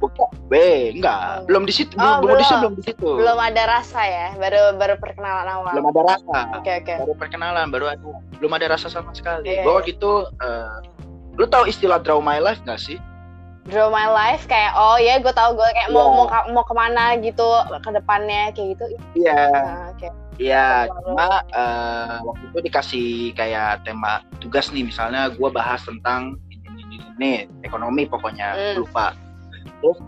Bukan, 0.00 0.28
B, 0.48 0.54
enggak. 0.90 1.44
Oh. 1.44 1.44
Belum 1.44 1.62
di 1.62 1.72
situ, 1.72 1.92
Oh, 1.94 2.18
belum, 2.18 2.24
belum 2.24 2.38
di 2.40 2.46
situ, 2.46 2.56
belum. 2.58 2.72
di 2.74 2.84
situ. 2.88 3.08
Belum 3.20 3.36
ada 3.36 3.62
rasa 3.68 4.00
ya? 4.00 4.32
Baru 4.34 4.62
baru 4.74 4.94
perkenalan 4.96 5.44
awal. 5.46 5.72
Belum 5.76 5.88
ada 5.88 6.02
rasa. 6.08 6.38
Oke 6.56 6.72
oke. 6.74 6.94
baru 6.98 7.12
perkenalan 7.14 7.66
baru 7.68 7.86
ada 7.90 8.08
belum 8.34 8.52
ada 8.56 8.66
rasa 8.70 8.88
sama 8.88 9.12
sekali 9.12 9.44
Iya, 9.44 9.60
gue 9.60 9.68
iya. 9.68 9.76
waktu 9.76 9.92
itu 9.92 10.12
eh, 10.40 10.76
lu 11.36 11.44
tahu 11.44 11.64
istilah 11.66 12.00
draw 12.00 12.16
my 12.18 12.36
life 12.36 12.56
gak 12.62 12.80
sih 12.80 12.96
Draw 13.62 13.86
my 13.86 14.08
life 14.08 14.48
kayak 14.48 14.72
oh 14.72 14.96
ya 14.96 15.16
gue 15.16 15.28
tahu 15.30 15.52
gue 15.52 15.68
kayak 15.70 15.90
mau 15.90 16.08
Iya. 16.08 16.16
mau 16.16 16.26
mau 16.50 16.64
ke 16.64 16.72
mana 16.72 17.04
gitu 17.16 17.44
ke 17.70 17.90
depannya 17.92 18.48
kayak 18.50 18.68
gitu. 18.72 18.84
iya 19.14 19.52
Nah, 19.52 19.92
Oke. 19.92 20.08
iya 20.38 20.66
cuma 20.88 21.28
eh, 21.46 22.16
waktu 22.22 22.44
itu 22.46 22.58
dikasih 22.62 23.08
kayak 23.34 23.84
tema 23.84 24.24
tugas 24.38 24.72
nih 24.72 24.82
misalnya 24.82 25.28
gue 25.28 25.48
bahas 25.50 25.84
tentang 25.84 26.40
ini, 26.48 26.64
ini, 26.66 26.82
ini, 26.82 26.96
ini, 27.14 27.30
ekonomi 27.60 28.08
pokoknya 28.08 28.48
Hmm. 28.72 28.80
lupa 28.80 29.12
terus 29.62 29.98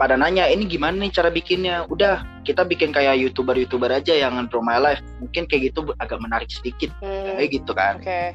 pada 0.00 0.18
nanya 0.18 0.50
ini 0.50 0.66
gimana 0.66 0.98
nih 0.98 1.12
cara 1.14 1.30
bikinnya? 1.30 1.86
Udah 1.86 2.26
kita 2.42 2.66
bikin 2.66 2.90
kayak 2.90 3.22
youtuber 3.22 3.54
youtuber 3.54 3.86
aja 3.92 4.16
yang 4.16 4.34
draw 4.50 4.58
my 4.64 4.80
life. 4.80 4.98
Mungkin 5.22 5.46
kayak 5.46 5.70
gitu 5.70 5.94
agak 6.02 6.18
menarik 6.18 6.50
sedikit. 6.50 6.90
Hmm, 6.98 7.38
kayak 7.38 7.50
gitu 7.62 7.72
kan. 7.72 8.02
Oke. 8.02 8.34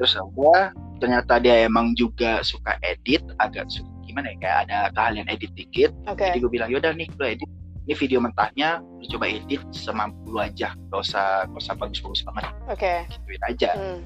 terus 0.00 0.16
gua 0.32 0.72
ternyata 0.96 1.36
dia 1.36 1.68
emang 1.68 1.92
juga 1.92 2.40
suka 2.40 2.80
edit 2.80 3.20
agak 3.36 3.68
su- 3.68 3.84
gimana 4.08 4.32
ya 4.32 4.36
kayak 4.40 4.58
ada 4.64 4.78
keahlian 4.96 5.28
edit 5.28 5.52
dikit. 5.52 5.92
Oke. 6.08 6.24
jadi 6.24 6.40
gue 6.40 6.50
bilang 6.50 6.68
yaudah 6.72 6.96
nih 6.96 7.06
lu 7.20 7.24
edit. 7.28 7.48
Ini 7.84 7.94
video 7.96 8.18
mentahnya 8.24 8.80
lu 8.80 9.04
coba 9.06 9.28
edit 9.28 9.60
semampu 9.76 10.24
lu 10.32 10.40
aja. 10.40 10.72
Gak 10.88 11.00
usah 11.04 11.44
gak 11.52 11.60
usah 11.60 11.74
bagus-bagus 11.76 12.24
banget. 12.24 12.44
Oke. 12.66 12.92
gituin 13.12 13.42
aja. 13.44 13.70
Hmm. 13.76 14.00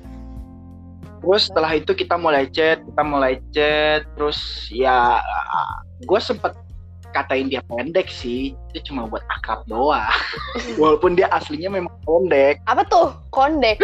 Terus 1.25 1.49
setelah 1.49 1.73
itu 1.73 1.93
kita 1.97 2.21
mulai 2.21 2.45
chat 2.53 2.85
kita 2.85 3.03
mulai 3.03 3.41
chat 3.57 4.05
terus 4.15 4.69
ya 4.69 5.19
gue 6.05 6.21
sempet 6.21 6.53
katain 7.17 7.49
dia 7.49 7.63
pendek 7.71 8.11
sih 8.11 8.53
itu 8.75 8.93
cuma 8.93 9.09
buat 9.09 9.25
akrab 9.33 9.65
doang 9.65 10.05
walaupun 10.81 11.17
dia 11.17 11.31
aslinya 11.33 11.73
memang 11.73 11.95
pendek 12.05 12.61
Apa 12.69 12.83
tuh? 12.85 13.09
Kondek. 13.33 13.81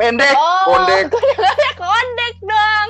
pendek 0.00 0.32
Oh, 0.36 0.64
kondek. 0.68 1.08
kondek 1.80 2.34
dong. 2.44 2.88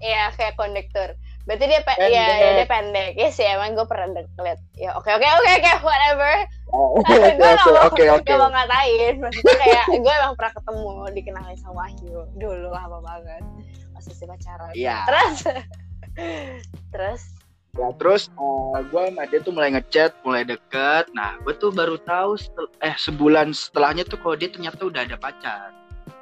Iya, 0.00 0.32
kayak 0.32 0.56
kondektur. 0.56 1.12
Berarti 1.48 1.64
dia 1.64 1.80
pe 1.80 1.88
Pendek. 1.90 2.12
ya, 2.12 2.26
ya 2.28 2.50
dia 2.54 2.66
pendek. 2.68 3.10
Ya 3.16 3.28
sih 3.32 3.40
emang 3.42 3.72
gue 3.72 3.88
pernah 3.88 4.12
liat. 4.14 4.60
Ya 4.76 4.92
oke 4.92 5.08
oke 5.08 5.24
oke 5.24 5.50
oke 5.50 5.72
whatever. 5.80 6.32
oke 7.00 7.08
gue 7.08 7.48
gak 7.48 7.64
mau 7.64 7.88
oke 7.88 8.02
oke 8.14 8.32
mau 8.36 8.50
ngatain. 8.52 9.14
Maksudnya 9.16 9.54
kayak 9.56 9.84
gue 9.96 10.12
emang 10.14 10.34
pernah 10.36 10.52
ketemu 10.52 10.88
dikenalin 11.10 11.56
sama 11.56 11.74
Wahyu 11.80 12.20
dulu 12.34 12.68
lama 12.68 13.00
banget. 13.00 13.40
Masih 13.90 14.12
si 14.12 14.24
pacaran. 14.24 14.76
iya 14.76 15.08
Terus 15.08 15.36
terus 16.92 17.22
Ya 17.72 17.88
terus 17.94 18.26
gue 18.84 19.02
sama 19.06 19.24
dia 19.24 19.38
tuh 19.38 19.54
mulai 19.54 19.70
ngechat, 19.70 20.10
mulai 20.20 20.42
deket. 20.42 21.08
Nah 21.12 21.40
gue 21.40 21.54
tuh 21.54 21.70
baru 21.70 21.96
tahu 21.96 22.36
setel- 22.36 22.72
eh 22.78 22.92
sebulan 22.92 23.50
setelahnya 23.50 24.02
tuh 24.02 24.18
kalau 24.18 24.34
dia 24.34 24.50
ternyata 24.50 24.82
udah 24.82 25.00
ada 25.00 25.16
pacar. 25.16 25.72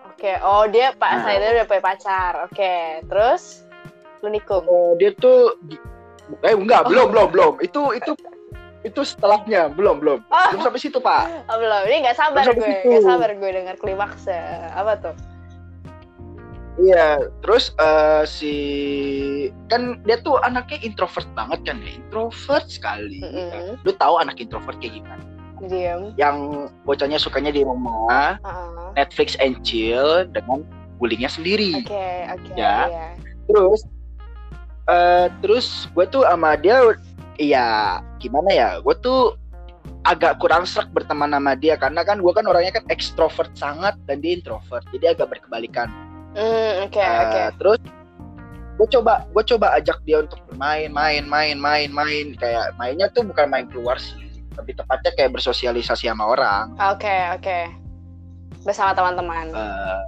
oke 0.06 0.32
oh 0.40 0.64
dia 0.66 0.92
Pak 0.92 1.10
Nah. 1.12 1.22
saya 1.24 1.50
udah 1.52 1.66
punya 1.66 1.82
pacar. 1.82 2.32
Oke, 2.46 2.74
terus 3.04 3.65
lu 4.20 4.28
nikung. 4.28 4.64
Eh, 4.64 4.90
dia 4.98 5.10
tuh 5.12 5.56
eh 6.40 6.52
enggak 6.52 6.82
Oh. 6.82 6.88
belum 6.88 7.06
belum 7.10 7.28
belum 7.30 7.52
itu 7.60 7.82
itu 7.94 8.12
itu 8.82 9.00
setelahnya 9.02 9.68
belum 9.68 9.98
belum 9.98 10.18
Oh. 10.24 10.46
belum 10.50 10.60
sampai 10.60 10.78
situ 10.78 10.98
pak 10.98 11.46
Oh, 11.46 11.56
belum. 11.56 11.82
Ini 11.84 11.96
gak 12.04 12.16
sabar 12.16 12.42
gue. 12.42 12.50
habis 12.52 12.66
itu. 12.80 12.88
Gak 12.92 13.04
sabar 13.04 13.30
gue 13.32 13.50
denger 13.52 13.76
klimaksnya. 13.76 14.42
Apa 14.72 14.92
tuh? 14.96 15.16
iya 16.76 17.16
terus 17.40 17.72
eh, 17.74 18.22
si 18.28 18.54
kan 19.66 19.96
dia 20.04 20.20
tuh 20.20 20.36
anaknya 20.38 20.76
introvert 20.82 21.24
banget 21.32 21.64
kan 21.64 21.80
ya 21.80 21.88
introvert 21.96 22.68
sekali 22.68 23.24
Mm-mm. 23.24 23.80
lu 23.80 23.92
tahu 23.96 24.20
anak 24.20 24.36
introvert 24.36 24.76
kayak 24.76 25.00
gimana 25.00 25.24
Diam. 25.64 26.12
yang 26.20 26.36
bocahnya 26.84 27.16
sukanya 27.16 27.48
di 27.48 27.64
rumah 27.64 28.36
Ah, 28.44 28.92
Netflix 28.92 29.40
and 29.40 29.56
chill 29.64 30.28
dengan 30.28 30.68
bullyingnya 31.00 31.32
sendiri 31.32 31.80
Oke, 31.80 32.06
oke. 32.28 32.52
Ya. 32.52 32.76
iya. 32.86 33.06
terus 33.48 33.80
eh 34.86 35.26
terus 35.42 35.90
gue 35.90 36.06
tuh 36.06 36.22
sama 36.22 36.54
dia 36.54 36.78
iya 37.36 37.98
gimana 38.16 38.50
ya 38.50 38.68
gue 38.78 38.94
tuh 38.98 39.34
agak 40.02 40.38
kurang 40.38 40.62
serak 40.62 40.86
berteman 40.90 41.30
sama 41.30 41.52
dia 41.54 41.74
karena 41.74 42.00
kan 42.00 42.18
gue 42.18 42.30
kan 42.30 42.46
orangnya 42.46 42.70
kan 42.72 42.86
ekstrovert 42.86 43.50
sangat 43.52 43.98
dan 44.06 44.22
dia 44.22 44.38
introvert 44.38 44.86
jadi 44.90 45.14
agak 45.14 45.34
berkebalikan 45.34 45.90
Hmm, 46.36 46.84
oke, 46.84 47.00
Eh, 47.00 47.20
oke. 47.24 47.42
terus 47.56 47.80
gue 48.76 48.88
coba 48.92 49.24
gue 49.26 49.40
coba 49.46 49.72
ajak 49.72 49.96
dia 50.04 50.20
untuk 50.20 50.36
bermain 50.44 50.92
main 50.92 51.24
main 51.24 51.56
main 51.56 51.88
main 51.88 52.36
kayak 52.36 52.76
mainnya 52.76 53.08
tuh 53.08 53.24
bukan 53.24 53.48
main 53.48 53.64
keluar 53.66 53.96
sih 53.96 54.20
lebih 54.52 54.76
tepatnya 54.76 55.16
kayak 55.16 55.32
bersosialisasi 55.32 56.06
sama 56.06 56.28
orang 56.28 56.76
Oke, 56.92 57.16
oke. 57.32 57.58
Bersama 58.62 58.92
teman-teman. 58.92 59.48
Eh, 59.48 60.00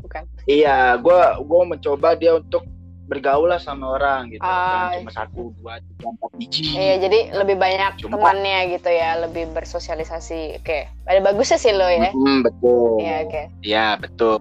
Bukan. 0.00 0.22
iya 0.46 0.96
gue 0.96 1.20
gue 1.42 1.62
mencoba 1.68 2.16
dia 2.16 2.32
untuk 2.34 2.64
bergaul 3.04 3.52
lah 3.52 3.60
sama 3.60 3.94
orang 3.94 4.32
gitu 4.32 4.40
Ah, 4.40 4.88
Jangan 4.88 4.88
cuma 4.98 5.12
satu 5.12 5.40
dua 5.60 5.76
tiga 5.78 6.06
empat 6.08 6.30
biji 6.34 6.62
Iya, 6.72 6.94
jadi 7.04 7.18
lebih 7.36 7.56
banyak 7.56 7.92
Cuma- 8.00 8.16
temannya 8.16 8.58
gitu 8.72 8.88
ya, 8.88 9.10
lebih 9.20 9.44
bersosialisasi. 9.52 10.58
Oke. 10.58 10.88
Ada 11.04 11.20
bagusnya 11.20 11.58
sih 11.60 11.70
lo 11.70 11.84
ya. 11.84 12.10
Mm, 12.10 12.40
betul 12.42 12.96
Iya, 12.98 13.16
oke. 13.24 13.42
Iya 13.60 13.86
betul. 14.00 14.40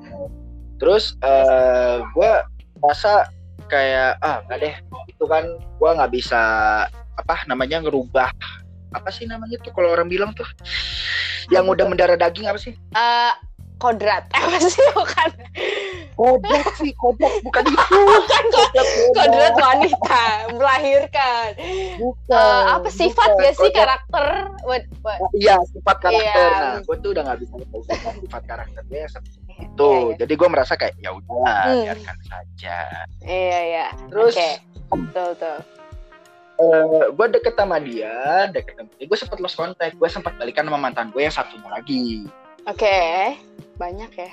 Terus 0.80 1.15
eh 1.19 1.95
gue 2.10 2.32
rasa 2.80 3.28
kayak 3.67 4.19
ah 4.19 4.43
nggak 4.43 4.60
deh 4.60 4.76
itu 5.08 5.23
kan 5.23 5.43
gue 5.56 5.89
nggak 5.89 6.12
bisa 6.12 6.41
apa 7.15 7.47
namanya 7.47 7.80
ngerubah 7.80 8.28
apa 8.91 9.10
sih 9.10 9.23
namanya 9.23 9.56
tuh 9.63 9.71
kalau 9.71 9.89
orang 9.89 10.06
bilang 10.06 10.36
tuh 10.36 10.45
yang 11.49 11.65
udah 11.65 11.84
mendarah 11.84 12.15
daging 12.15 12.45
apa 12.45 12.60
sih? 12.60 12.71
Eh, 12.76 13.34
kodrat. 13.76 14.23
Apa 14.38 14.58
sih? 14.60 14.80
Bukan. 14.95 15.30
Kodrat 16.13 16.67
sih 16.76 16.93
kodrat 16.93 17.34
bukan 17.41 17.63
itu. 17.73 17.99
Bukan 17.99 18.43
Kodrat 18.47 18.88
kodrat 19.12 19.56
wanita 19.56 20.21
melahirkan. 20.52 21.49
bukan. 21.97 22.32
Eh, 22.32 22.63
apa 22.69 22.88
sifat 22.88 23.30
bukan. 23.32 23.41
gak 23.41 23.56
sih 23.56 23.71
karakter? 23.71 24.26
Wait, 24.63 24.86
wait. 24.99 25.19
Iya 25.34 25.58
sifat 25.67 25.97
karakter. 25.99 26.21
Iya. 26.23 26.62
Nah 26.71 26.82
gue 26.82 26.95
tuh 26.97 27.10
udah 27.12 27.23
nggak 27.23 27.39
bisa 27.39 27.54
sifat 28.19 28.41
karakternya 28.45 29.02
seperti 29.08 29.39
Iya, 29.49 29.65
itu. 29.67 29.89
iya. 29.89 30.15
Jadi 30.19 30.34
gue 30.34 30.47
merasa 30.47 30.73
kayak 30.73 30.93
ya 30.97 31.12
udahlah 31.12 31.62
Hmm. 31.65 31.82
biarkan 31.84 32.17
saja. 32.23 32.78
Iya, 33.19 33.60
iya. 33.63 33.88
Terus 34.08 34.34
Oke. 34.34 34.49
Betul, 34.93 35.28
betul. 35.34 35.58
eh 36.54 36.86
gue 37.10 37.28
deket 37.34 37.54
sama 37.56 37.78
dia, 37.78 38.13
deket 38.47 38.78
sama 38.78 38.89
dia, 38.93 39.06
gue 39.06 39.17
sempet 39.17 39.38
lost 39.39 39.58
contact, 39.58 39.93
gue 39.93 40.06
sempat 40.08 40.38
balikan 40.38 40.62
sama 40.63 40.78
mantan 40.78 41.10
gue 41.10 41.17
yang 41.19 41.34
satunya 41.34 41.65
lagi. 41.67 42.30
Oke. 42.63 43.34
Banyak 43.76 44.12
ya. 44.13 44.30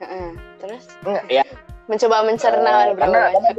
Heeh. 0.00 0.28
Terus 0.58 0.84
Enggak, 1.04 1.24
ya, 1.28 1.44
mencoba 1.86 2.16
mencerna 2.24 2.72
berapa 2.96 3.00
karena- 3.00 3.30
banyak. 3.30 3.56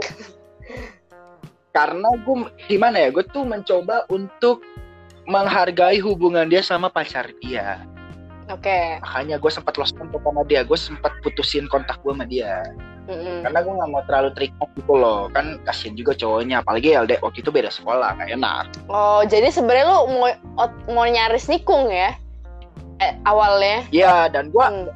karena 1.77 2.09
gue 2.19 2.35
gimana 2.67 2.97
ya, 2.99 3.09
gue 3.09 3.23
tuh 3.29 3.47
mencoba 3.47 4.03
untuk 4.09 4.59
menghargai 5.23 6.01
hubungan 6.01 6.49
dia 6.49 6.59
sama 6.59 6.89
pacar 6.89 7.29
dia. 7.39 7.79
Oke. 8.51 8.99
Makanya 8.99 9.39
gue 9.39 9.47
sempat 9.47 9.79
lost 9.79 9.95
contact 9.95 10.19
sama 10.19 10.43
dia, 10.43 10.67
gue 10.67 10.75
sempat 10.75 11.13
putusin 11.23 11.71
kontak 11.71 12.01
gue 12.03 12.11
sama 12.11 12.27
dia. 12.27 12.67
Mm-mm. 13.07 13.41
Karena 13.41 13.63
gue 13.63 13.73
nggak 13.73 13.89
mau 13.89 14.03
terlalu 14.03 14.29
terikat 14.35 14.69
gitu 14.75 14.93
loh, 14.93 15.31
kan 15.31 15.55
kasian 15.63 15.95
juga 15.95 16.11
cowoknya, 16.13 16.59
apalagi 16.59 16.91
LD 16.91 17.23
waktu 17.23 17.39
itu 17.39 17.49
beda 17.49 17.71
sekolah, 17.71 18.19
gak 18.19 18.29
enak. 18.29 18.65
Oh, 18.91 19.23
jadi 19.23 19.47
sebenarnya 19.47 19.85
lu 19.87 19.99
mau 20.19 20.29
mau 20.91 21.05
nyaris 21.07 21.47
nikung 21.47 21.87
ya? 21.87 22.11
Eh, 22.99 23.15
awalnya. 23.23 23.87
Iya, 23.89 24.27
dan 24.29 24.51
gue 24.51 24.61
Hmm. 24.61 24.91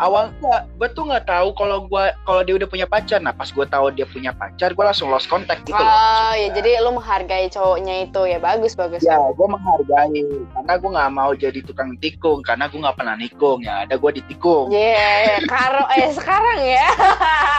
Awalnya 0.00 0.64
gue 0.78 0.88
tuh 0.92 1.04
nggak 1.08 1.26
tahu 1.28 1.52
kalau 1.56 1.84
gue 1.84 2.04
kalau 2.24 2.40
dia 2.44 2.54
udah 2.56 2.68
punya 2.68 2.86
pacar. 2.86 3.18
Nah 3.20 3.34
pas 3.34 3.48
gue 3.48 3.66
tahu 3.66 3.92
dia 3.92 4.06
punya 4.08 4.32
pacar, 4.32 4.72
gue 4.72 4.84
langsung 4.84 5.12
lost 5.12 5.28
contact 5.28 5.64
gitu 5.68 5.76
loh. 5.76 5.88
oh, 5.88 6.32
ya 6.36 6.48
jadi 6.52 6.80
lu 6.84 6.96
menghargai 6.96 7.48
cowoknya 7.52 8.08
itu 8.08 8.20
ya 8.28 8.38
bagus 8.38 8.72
bagus. 8.72 9.02
Ya, 9.04 9.18
gue 9.18 9.48
menghargai 9.48 10.22
karena 10.52 10.72
gue 10.78 10.90
nggak 10.92 11.12
mau 11.12 11.32
jadi 11.36 11.58
tukang 11.64 11.96
tikung 11.98 12.40
karena 12.44 12.68
gue 12.68 12.78
nggak 12.80 12.96
pernah 12.96 13.16
nikung 13.16 13.58
ya. 13.64 13.84
Ada 13.84 13.96
gue 13.98 14.10
ditikung. 14.22 14.70
Yeah, 14.72 15.40
karo 15.48 15.84
eh 15.96 16.10
sekarang 16.12 16.58
ya. 16.64 16.88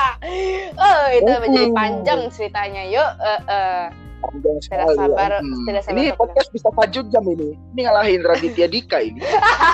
oh, 0.86 1.06
itu 1.12 1.32
Hmm. 1.34 1.42
menjadi 1.42 1.70
panjang 1.74 2.22
ceritanya. 2.30 2.84
Yuk, 2.86 3.10
eh, 3.20 3.42
eh. 3.50 3.84
Panjang 4.24 4.58
Tidak 4.58 4.88
sekali, 4.88 4.96
sabar, 4.96 5.30
ya. 5.30 5.40
Hmm. 5.44 5.66
tidak 5.68 5.82
sabar 5.84 6.00
Ini 6.00 6.10
podcast 6.16 6.50
bisa 6.56 6.68
4 6.72 7.12
jam 7.12 7.24
ini. 7.28 7.50
Ini 7.76 7.82
ngalahin 7.84 8.22
Raditya 8.24 8.68
Dika 8.72 8.98
ini. 9.04 9.20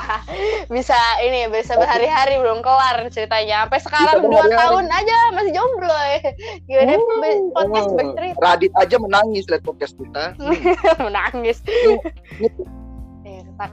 bisa 0.75 0.97
ini 1.21 1.45
bisa 1.53 1.77
berhari-hari 1.77 2.41
belum 2.41 2.65
kelar 2.65 3.05
ceritanya. 3.13 3.69
Sampai 3.69 3.81
sekarang 3.85 4.25
dua 4.25 4.45
tahun 4.49 4.85
aja 4.89 5.17
masih 5.37 5.51
jomblo. 5.53 5.93
ya. 5.93 6.19
Gimana 6.65 6.93
Hmm. 6.99 7.53
podcast 7.53 7.89
Oh, 7.89 7.95
bercerita 7.95 8.39
Radit 8.41 8.73
aja 8.75 8.95
menangis 8.97 9.45
lihat 9.45 9.61
podcast 9.61 9.93
kita. 9.95 10.33
Menangis. 11.05 11.61
Ini-. 11.61 12.78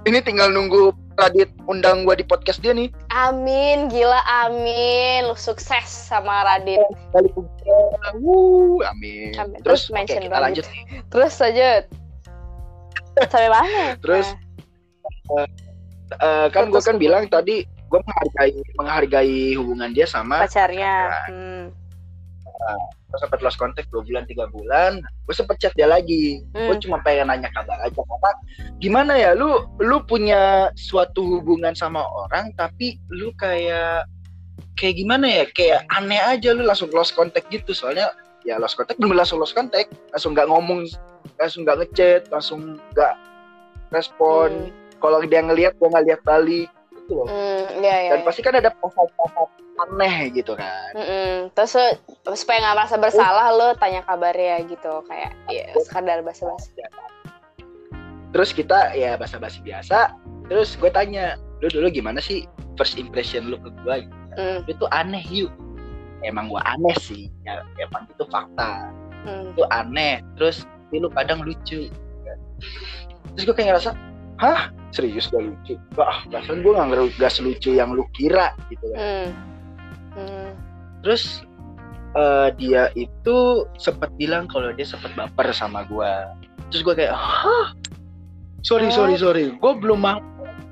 Ini 0.02 0.18
tinggal 0.20 0.50
nunggu 0.50 0.90
Radit 1.16 1.48
undang 1.64 2.02
gue 2.02 2.18
di 2.18 2.24
podcast 2.24 2.60
dia 2.60 2.74
nih. 2.74 2.90
Amin, 3.08 3.86
gila 3.86 4.20
amin. 4.44 5.24
Lu 5.24 5.34
sukses 5.34 5.86
sama 5.86 6.44
Radit. 6.44 6.82
Kali 7.10 7.30
Wuh, 8.18 8.82
amin. 8.84 9.32
Amin. 9.36 9.58
Terus, 9.62 9.88
Terus 9.88 9.94
mention 9.94 10.20
kita 10.20 10.34
Radit. 10.34 10.44
lanjut. 10.44 10.66
Terus 11.08 11.34
lanjut. 11.38 11.82
Sampai 13.24 13.48
mana? 13.48 13.84
Terus, 13.98 14.26
Eh, 16.06 16.46
kan 16.50 16.70
gue 16.70 16.78
kan 16.78 16.96
bilang 16.96 17.26
tadi 17.26 17.66
gue 17.66 18.00
menghargai 18.00 18.54
menghargai 18.76 19.38
hubungan 19.54 19.90
dia 19.90 20.06
sama 20.06 20.42
pacarnya. 20.42 20.94
pacaran. 21.10 21.30
Hmm. 21.30 21.64
Gue 23.06 23.18
sempat 23.22 23.40
lost 23.40 23.56
contact 23.56 23.88
dua 23.94 24.02
bulan 24.02 24.24
tiga 24.26 24.50
bulan. 24.50 25.00
Gue 25.24 25.34
sempet 25.36 25.56
chat 25.62 25.72
dia 25.76 25.86
lagi. 25.86 26.42
Gue 26.52 26.76
Hmm. 26.76 26.82
cuma 26.82 26.96
pengen 27.00 27.30
nanya 27.30 27.48
kabar 27.54 27.78
aja 27.84 27.96
karena 27.96 28.30
gimana 28.82 29.12
ya 29.16 29.30
lu 29.32 29.64
lu 29.80 30.02
punya 30.04 30.72
suatu 30.74 31.38
hubungan 31.38 31.72
sama 31.72 32.02
orang 32.04 32.52
tapi 32.58 32.98
lu 33.12 33.32
kayak 33.38 34.04
kayak 34.76 34.96
gimana 35.00 35.26
ya 35.28 35.44
kayak 35.48 35.84
aneh 35.96 36.20
aja 36.20 36.52
lu 36.52 36.66
langsung 36.66 36.90
lost 36.92 37.16
contact 37.16 37.48
gitu. 37.48 37.72
Soalnya 37.72 38.10
ya 38.44 38.60
lost 38.60 38.76
contact 38.76 38.98
belum 39.00 39.16
langsung 39.16 39.38
lost 39.40 39.56
contact. 39.56 39.92
Langsung 40.12 40.34
nggak 40.36 40.48
ngomong 40.50 40.84
langsung 41.40 41.64
nggak 41.64 41.78
ngechat 41.84 42.22
langsung 42.32 42.80
nggak 42.92 43.14
respon. 43.94 44.72
Kalau 44.98 45.20
dia 45.24 45.44
ngelihat 45.44 45.76
gue 45.76 45.88
nggak 45.88 46.06
lihat 46.08 46.20
balik 46.24 46.68
gitu 47.06 47.22
loh 47.22 47.26
Hmm, 47.30 47.64
iya, 47.78 47.96
iya. 48.02 48.10
dan 48.18 48.26
pasti 48.26 48.42
kan 48.42 48.58
ada 48.58 48.74
perasaan-perasaan 48.74 49.48
aneh 49.76 50.32
gitu 50.34 50.58
kan 50.58 50.90
Mm-mm. 50.96 51.52
Terus 51.54 51.76
supaya 52.34 52.58
nggak 52.64 52.74
merasa 52.74 52.96
bersalah 52.98 53.46
lo 53.54 53.76
tanya 53.78 54.02
kabarnya 54.02 54.66
gitu 54.66 55.04
kayak 55.06 55.36
ya 55.46 55.70
sekadar 55.78 56.24
basa-basi. 56.26 56.74
terus 58.34 58.50
kita 58.50 58.92
ya 58.98 59.14
basa-basi 59.14 59.62
biasa 59.62 60.12
terus 60.50 60.74
gue 60.76 60.90
tanya 60.90 61.38
lu 61.62 61.70
dulu 61.70 61.88
gimana 61.88 62.18
sih 62.18 62.44
first 62.74 62.98
impression 62.98 63.48
lu 63.48 63.56
ke 63.62 63.70
gue 63.86 63.96
Hmm, 64.36 64.60
lu 64.68 64.72
tuh 64.76 64.84
aneh 64.92 65.24
yuk 65.32 65.48
emang 66.20 66.52
gue 66.52 66.60
aneh 66.68 66.92
sih 67.00 67.32
ya 67.48 67.64
emang 67.80 68.04
itu 68.04 68.24
fakta 68.28 68.92
hmm. 69.24 69.56
itu 69.56 69.64
aneh 69.72 70.20
terus 70.36 70.68
lu 70.92 71.08
kadang 71.12 71.40
lucu 71.40 71.88
terus 73.32 73.42
gue 73.48 73.54
kayak 73.56 73.76
ngerasa 73.76 73.96
hah 74.40 74.68
serius 74.90 75.28
gak 75.28 75.42
lucu. 75.42 75.74
Wah 75.94 76.22
perasaan 76.26 76.62
gue 76.62 76.72
nggak 76.72 76.88
ngeru- 76.90 77.16
gak 77.16 77.32
selucu 77.32 77.74
yang 77.74 77.92
lu 77.92 78.04
kira 78.12 78.52
gitu 78.68 78.86
kan. 78.92 78.98
Hmm. 78.98 79.28
Hmm. 80.16 80.50
terus 81.04 81.44
eh, 82.12 82.48
dia 82.56 82.88
itu 82.96 83.36
sempat 83.76 84.08
bilang 84.16 84.48
kalau 84.48 84.72
dia 84.72 84.82
sempat 84.82 85.12
baper 85.12 85.52
sama 85.52 85.84
gue 85.84 86.12
terus 86.72 86.82
gue 86.82 86.94
kayak 86.96 87.12
hah? 87.12 87.76
Sorry 88.64 88.90
Oh. 88.90 88.94
sorry 88.94 89.14
sorry. 89.14 89.44
Gue 89.54 89.72
belum 89.78 90.02
ma 90.02 90.18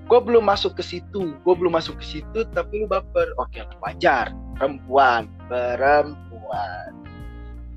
gue 0.05 0.21
belum 0.21 0.43
masuk 0.43 0.75
ke 0.75 0.83
situ. 0.83 1.37
Gue 1.47 1.55
belum 1.55 1.73
masuk 1.73 2.03
ke 2.03 2.19
situ 2.19 2.43
tapi 2.51 2.83
lu 2.83 2.91
baper. 2.91 3.31
Oke 3.39 3.63
wajar. 3.79 4.35
Perempuan 4.59 5.31
perempuan. 5.47 6.91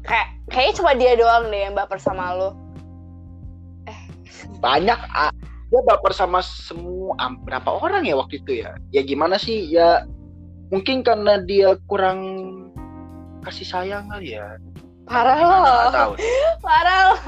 Kayak 0.01 0.27
kayaknya 0.49 0.73
cuma 0.73 0.91
dia 0.95 1.13
doang 1.13 1.51
deh 1.51 1.61
yang 1.67 1.75
baper 1.75 1.99
sama 1.99 2.33
lo. 2.33 2.49
banyak 4.57 4.97
ah, 5.13 5.29
dia 5.67 5.81
baper 5.83 6.15
sama 6.15 6.39
semua 6.39 7.15
berapa 7.43 7.69
orang 7.83 8.07
ya 8.07 8.15
waktu 8.15 8.39
itu 8.39 8.63
ya 8.63 8.75
ya 8.91 9.01
gimana 9.03 9.35
sih 9.35 9.67
ya 9.67 10.07
mungkin 10.71 11.03
karena 11.03 11.39
dia 11.43 11.75
kurang 11.87 12.19
kasih 13.43 13.67
sayang 13.67 14.07
kali 14.07 14.35
ya 14.35 14.55
Parah 15.07 15.39
loh. 15.39 16.19
Parah 16.59 17.15
loh. 17.15 17.19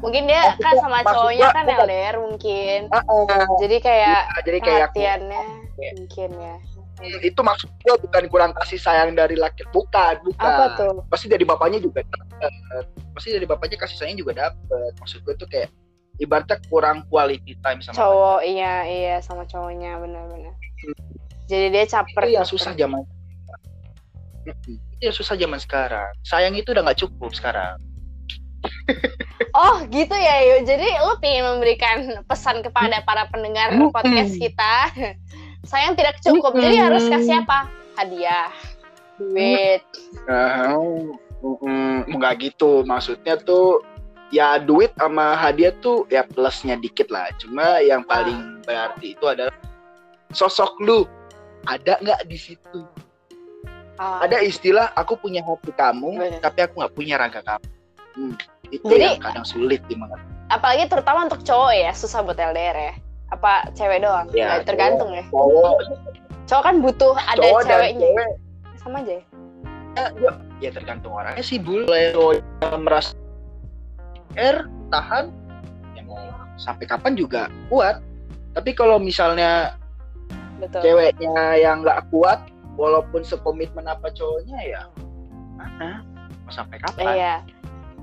Mungkin 0.00 0.24
dia 0.24 0.56
Maksud 0.56 0.64
kan 0.64 0.74
sama 0.80 1.04
cowoknya 1.04 1.52
kan 1.52 1.68
bukan. 1.68 1.84
LDR 1.84 2.16
mungkin. 2.24 2.78
Ah, 2.88 3.04
ah. 3.04 3.44
Jadi 3.60 3.76
kayak 3.84 4.20
Iya, 4.24 4.40
jadi 4.48 4.58
kayak 4.64 4.80
perhatiannya 4.96 5.42
Iya. 5.76 5.90
mungkin 6.00 6.30
ya. 6.40 6.56
Hmm, 6.98 7.18
itu 7.22 7.40
maksud 7.44 7.68
gue 7.84 7.94
bukan 8.00 8.24
kurang 8.32 8.50
kasih 8.56 8.80
sayang 8.80 9.12
dari 9.12 9.36
laki 9.38 9.60
bukan 9.70 10.18
bukan 10.24 10.50
Apa 10.50 10.64
tuh? 10.74 11.04
pasti 11.12 11.30
dari 11.30 11.46
bapaknya 11.46 11.78
juga 11.78 12.02
dapet 12.02 12.50
pasti 13.14 13.30
dari 13.30 13.46
bapaknya 13.46 13.78
kasih 13.78 13.96
sayang 14.02 14.18
juga 14.18 14.34
dapet 14.50 14.92
maksud 14.98 15.22
gue 15.22 15.34
tuh 15.38 15.46
kayak 15.46 15.70
ibaratnya 16.18 16.58
kurang 16.66 17.06
quality 17.06 17.54
time 17.62 17.80
sama 17.82 17.94
Cowok 17.94 18.40
iya 18.42 18.74
iya 18.86 19.16
sama 19.22 19.46
cowoknya 19.46 19.98
benar-benar. 20.02 20.54
Jadi 21.48 21.66
dia 21.72 21.84
caper. 21.88 22.22
itu 22.28 22.34
yang 22.36 22.44
caper. 22.44 22.54
susah 22.54 22.72
zaman 22.76 23.02
itu 24.48 24.70
yang 24.98 25.14
susah 25.14 25.34
zaman 25.38 25.60
sekarang 25.60 26.10
sayang 26.24 26.56
itu 26.56 26.72
udah 26.72 26.82
nggak 26.82 27.00
cukup 27.04 27.30
sekarang 27.36 27.76
Oh 29.58 29.82
gitu 29.90 30.14
ya 30.14 30.36
yuk. 30.44 30.70
Jadi 30.70 30.86
lu 31.02 31.14
pengen 31.18 31.44
memberikan 31.56 31.98
pesan 32.26 32.62
kepada 32.62 33.02
para 33.02 33.26
pendengar 33.30 33.74
podcast 33.90 34.34
kita. 34.38 34.74
Sayang 35.70 35.98
tidak 35.98 36.20
cukup. 36.22 36.54
Jadi 36.54 36.78
Mm-mm. 36.78 36.86
harus 36.90 37.04
kasih 37.10 37.42
apa? 37.42 37.66
Hadiah, 37.98 38.54
duit. 39.18 39.82
Ah, 40.30 40.78
mm-mm, 41.42 42.06
nggak 42.06 42.34
gitu 42.38 42.86
maksudnya 42.86 43.34
tuh 43.42 43.82
ya 44.28 44.58
duit 44.58 44.92
sama 44.94 45.32
hadiah 45.34 45.72
tuh 45.74 46.04
ya 46.06 46.22
plusnya 46.22 46.76
dikit 46.76 47.08
lah 47.08 47.28
cuma 47.36 47.80
yang 47.80 48.02
paling 48.02 48.60
berarti 48.62 49.12
itu 49.12 49.24
adalah 49.24 49.52
sosok 50.30 50.76
lu 50.78 51.08
ada 51.64 51.96
nggak 51.98 52.24
di 52.24 52.36
situ 52.36 52.84
Ah, 53.98 54.22
ada 54.22 54.38
istilah 54.38 54.94
aku 54.94 55.18
punya 55.18 55.42
hati 55.42 55.74
kamu 55.74 56.14
Bener. 56.14 56.38
tapi 56.38 56.62
aku 56.62 56.78
nggak 56.78 56.94
punya 56.94 57.14
raga 57.16 57.42
kamu 57.42 57.66
Hmm, 58.14 58.34
itu 58.68 58.82
Jadi- 58.84 59.02
yang 59.04 59.18
kadang 59.18 59.42
sulit 59.42 59.82
dimengerti 59.86 60.22
apalagi 60.48 60.86
terutama 60.86 61.26
untuk 61.26 61.42
cowok 61.42 61.72
ya 61.72 61.90
susah 61.92 62.22
buat 62.22 62.34
LDR 62.34 62.72
ya. 62.74 62.94
Apa 63.28 63.68
cewek 63.72 64.00
doang? 64.00 64.24
Ya, 64.32 64.56
Nggak, 64.56 64.64
tergantung 64.64 65.10
ya. 65.12 65.20
cowok 65.28 65.76
Cowok 66.46 66.62
kan 66.64 66.74
butuh 66.80 67.14
ada 67.20 67.36
cowok 67.38 67.60
ceweknya. 67.62 68.00
ya. 68.00 68.14
cewek 68.16 68.28
Sama 68.76 68.96
aja 68.98 69.12
ya. 69.12 69.24
ya, 70.16 70.30
ya 70.58 70.70
tergantung 70.72 71.12
orangnya 71.12 71.42
sih 71.42 71.58
boleh 71.58 72.10
cowok 72.10 72.32
yang 72.38 72.80
merasa 72.80 73.12
er 74.38 74.70
tahan 74.94 75.34
ya 75.98 76.02
mau 76.06 76.16
sampai 76.56 76.86
kapan 76.86 77.18
juga 77.18 77.50
kuat 77.68 78.00
tapi 78.54 78.72
kalau 78.72 78.96
misalnya 78.96 79.74
Betul. 80.62 80.82
ceweknya 80.82 81.58
yang 81.58 81.82
nggak 81.82 82.06
kuat 82.14 82.38
walaupun 82.78 83.26
sekomitmen 83.26 83.84
apa 83.90 84.10
cowoknya 84.14 84.58
ya 84.62 84.82
mana 85.58 86.06
mau 86.46 86.52
sampai 86.54 86.78
kapan 86.78 87.04
Iya. 87.14 87.34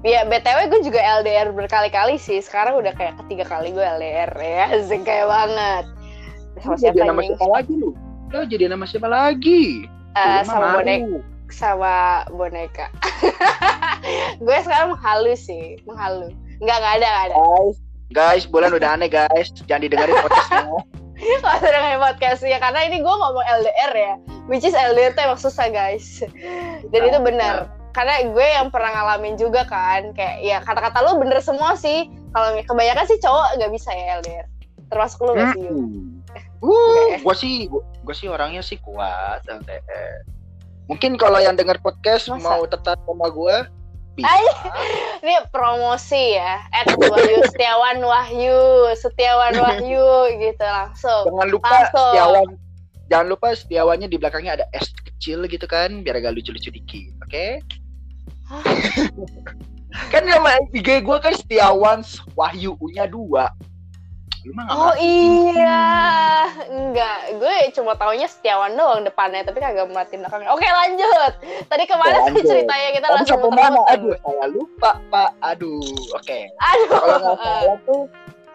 Ya 0.05 0.21
BTW 0.21 0.69
gue 0.69 0.81
juga 0.85 1.01
LDR 1.01 1.49
berkali-kali 1.49 2.21
sih. 2.21 2.37
Sekarang 2.37 2.77
udah 2.77 2.93
kayak 2.93 3.17
ketiga 3.25 3.41
kali 3.49 3.73
gue 3.73 3.81
LDR 3.81 4.29
ya. 4.37 4.77
Asik 4.77 5.01
kayak 5.01 5.25
banget. 5.25 5.85
Sama 6.61 6.77
siapa 6.77 6.93
jadi 6.93 7.09
nama 7.09 7.21
siapa 7.25 7.47
lagi 7.49 7.73
lu 7.73 7.89
lu 8.29 8.39
jadi 8.45 8.65
nama 8.69 8.85
siapa 8.85 9.07
lagi 9.09 9.89
Eh, 10.15 10.39
mah 10.47 10.47
sama 10.47 10.67
malu. 10.79 11.19
Sama 11.53 12.25
boneka. 12.33 12.89
gue 14.45 14.57
sekarang 14.63 14.95
menghalu 14.95 15.33
sih, 15.37 15.77
menghalu. 15.85 16.33
Enggak, 16.61 16.77
enggak 16.81 16.93
ada, 17.01 17.07
enggak 17.07 17.25
ada. 17.25 17.35
guys 17.35 17.77
guys 18.13 18.45
bulan 18.45 18.69
udah 18.69 18.95
aneh 18.95 19.09
guys 19.09 19.49
jangan 19.65 19.89
didengarin 19.89 20.15
podcastnya 20.21 20.61
Kalau 21.15 21.57
ada 21.63 21.79
yang 21.95 22.03
podcastnya 22.03 22.59
karena 22.59 22.79
ini 22.91 22.97
gue 22.99 23.15
ngomong 23.15 23.45
LDR 23.63 23.91
ya, 23.95 24.13
which 24.51 24.67
is 24.67 24.75
LDR 24.75 25.15
tuh 25.15 25.31
emang 25.31 25.39
susah 25.39 25.71
guys. 25.71 26.19
Dan 26.91 27.01
itu 27.07 27.19
benar. 27.23 27.71
Karena 27.95 28.19
gue 28.27 28.47
yang 28.51 28.67
pernah 28.67 28.91
ngalamin 28.91 29.39
juga 29.39 29.63
kan, 29.63 30.11
kayak 30.11 30.43
ya 30.43 30.59
kata-kata 30.59 31.07
lu 31.07 31.23
bener 31.23 31.39
semua 31.39 31.79
sih. 31.79 32.11
Kalau 32.35 32.51
kebanyakan 32.67 33.07
sih 33.07 33.17
cowok 33.23 33.47
nggak 33.55 33.71
bisa 33.71 33.89
ya 33.95 34.19
LDR. 34.19 34.47
Termasuk 34.91 35.19
lu 35.23 35.31
gak 35.39 35.55
sih? 35.55 35.63
Hmm. 35.63 36.19
Ya? 36.35 36.43
Uh, 36.59 37.15
gua 37.23 37.35
sih 37.35 37.71
gua 38.03 38.15
sih 38.15 38.27
orangnya 38.27 38.59
sih 38.59 38.75
kuat 38.83 39.39
LDR. 39.47 40.27
Mungkin 40.85 41.17
kalau 41.17 41.41
yang 41.41 41.57
dengar 41.57 41.81
podcast 41.81 42.29
Masa? 42.29 42.45
mau 42.45 42.63
tetap 42.69 43.01
sama 43.01 43.27
bisa. 44.15 44.31
Ay. 44.31 44.45
Ini 45.19 45.35
promosi 45.51 46.39
ya. 46.39 46.63
At 46.71 46.87
Wahyu 46.95 47.43
Setiawan 47.51 47.99
Wahyu, 47.99 48.61
Setiawan 48.95 49.53
Wahyu 49.59 50.07
gitu 50.39 50.63
langsung. 50.63 51.27
Jangan 51.27 51.47
lupa 51.51 51.67
Langsung. 51.67 52.13
Setiawan. 52.15 52.47
Jangan 53.11 53.27
lupa 53.27 53.47
Setiawannya 53.53 54.07
di 54.07 54.17
belakangnya 54.17 54.61
ada 54.61 54.65
S 54.71 54.89
kecil 55.05 55.45
gitu 55.51 55.67
kan, 55.67 56.01
biar 56.01 56.17
agak 56.17 56.37
lucu-lucu 56.37 56.71
dikit, 56.73 57.13
oke? 57.27 57.47
Hah? 58.49 58.63
kan 60.13 60.23
nama 60.25 60.57
IG 60.71 61.03
gua 61.03 61.19
kan 61.19 61.35
Setiawan 61.35 62.01
Wahyu 62.33 62.79
U-nya 62.79 63.05
dua. 63.05 63.51
Lu 64.45 64.53
mah 64.53 64.63
nggak 64.63 64.75
Oh 64.75 64.85
merhatiin. 64.87 65.31
iya, 65.51 65.83
enggak. 66.67 67.17
Gue 67.35 67.55
cuma 67.73 67.91
taunya 67.93 68.25
Setiawan 68.25 68.73
doang 68.73 69.01
depannya, 69.01 69.41
tapi 69.41 69.57
kagak 69.57 69.89
merhatiin 69.89 70.21
belakangnya. 70.21 70.53
Oke 70.53 70.63
lanjut. 70.63 71.31
Tadi 71.65 71.83
ke 71.83 71.95
mana 71.95 72.17
sih 72.23 72.45
ceritanya 72.45 72.89
kita 72.91 73.03
Tadi 73.03 73.15
langsung 73.15 73.39
sampai 73.41 73.57
mana? 73.59 73.79
Aduh, 73.89 74.13
saya 74.15 74.45
lupa, 74.47 74.91
Pak. 75.09 75.29
Aduh, 75.43 75.81
oke. 76.13 76.39
Aduh. 76.47 76.89
Kalau 76.91 77.17
nggak 77.17 77.37
salah 77.39 77.77
tuh, 77.81 78.01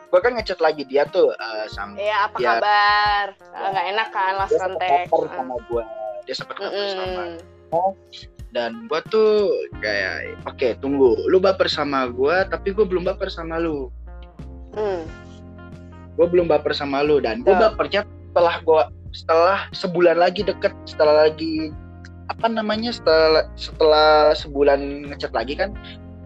gua 0.07 0.21
kan 0.21 0.33
ngechat 0.33 0.59
lagi 0.59 0.83
dia 0.85 1.03
tuh 1.05 1.31
eh, 1.31 1.67
sama 1.69 1.99
Iya, 1.99 2.17
apa 2.25 2.37
Ya. 2.39 2.49
kabar? 2.55 3.25
Enggak 3.53 3.85
enak 3.89 4.09
kan 4.09 4.33
last 4.37 4.51
dia 4.51 4.59
sempat 4.61 4.79
kontak. 4.79 5.07
cover 5.07 5.27
sama 5.33 5.55
gua. 5.67 5.83
Dia 6.23 6.35
sempat 6.35 6.55
cover 6.57 6.71
sama 6.89 7.23
Mm-mm. 7.75 7.93
dan 8.51 8.71
gua 8.87 9.01
tuh 9.05 9.47
kayak 9.77 10.17
oke 10.43 10.69
tunggu 10.79 11.15
lu 11.27 11.39
baper 11.39 11.67
sama 11.67 12.07
gua 12.07 12.43
tapi 12.45 12.71
gua 12.71 12.83
belum 12.83 13.03
baper 13.05 13.27
sama 13.27 13.59
lu 13.59 13.91
Hmm. 14.71 15.03
Gua 16.15 16.27
belum 16.27 16.47
baper 16.47 16.73
sama 16.73 17.03
lu 17.03 17.19
dan 17.19 17.43
Betul. 17.43 17.59
bapernya 17.61 18.01
setelah 18.31 18.57
gua 18.63 18.83
setelah 19.11 19.59
sebulan 19.71 20.17
lagi 20.17 20.47
deket 20.47 20.71
setelah 20.87 21.27
lagi 21.27 21.75
apa 22.31 22.47
namanya 22.47 22.95
setelah 22.95 23.43
setelah 23.59 24.31
sebulan 24.33 25.11
ngechat 25.11 25.35
lagi 25.35 25.59
kan 25.59 25.75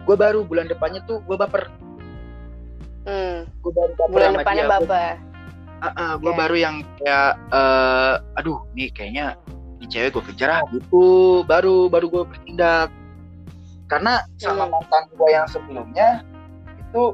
gua 0.05 0.13
baru 0.13 0.45
bulan 0.45 0.69
depannya 0.69 1.01
tuh 1.05 1.21
gua 1.25 1.37
baper 1.39 1.65
Hmm. 3.05 3.45
gua 3.61 3.71
baru 3.71 3.91
baper 3.93 4.09
Bulan 4.11 4.29
sama 4.33 4.39
depannya 4.41 4.63
dia. 4.63 4.71
Baper. 4.73 5.13
Ah, 5.77 5.87
ah, 5.93 6.11
gua 6.17 6.31
Ya. 6.33 6.37
baru 6.39 6.55
yang 6.57 6.75
kayak 6.97 7.31
eh, 7.53 8.13
aduh 8.35 8.57
nih 8.73 8.89
kayaknya 8.89 9.25
ini 9.75 9.85
cewek 9.85 10.09
gue 10.11 10.23
kejar 10.31 10.49
ah 10.49 10.61
gitu 10.71 11.05
baru 11.43 11.85
baru 11.85 12.07
gue 12.07 12.23
bertindak 12.25 12.89
karena 13.85 14.23
sama 14.39 14.65
Hmm. 14.65 14.71
mantan 14.73 15.03
gue 15.13 15.29
yang 15.29 15.45
sebelumnya 15.45 16.23
itu 16.79 17.13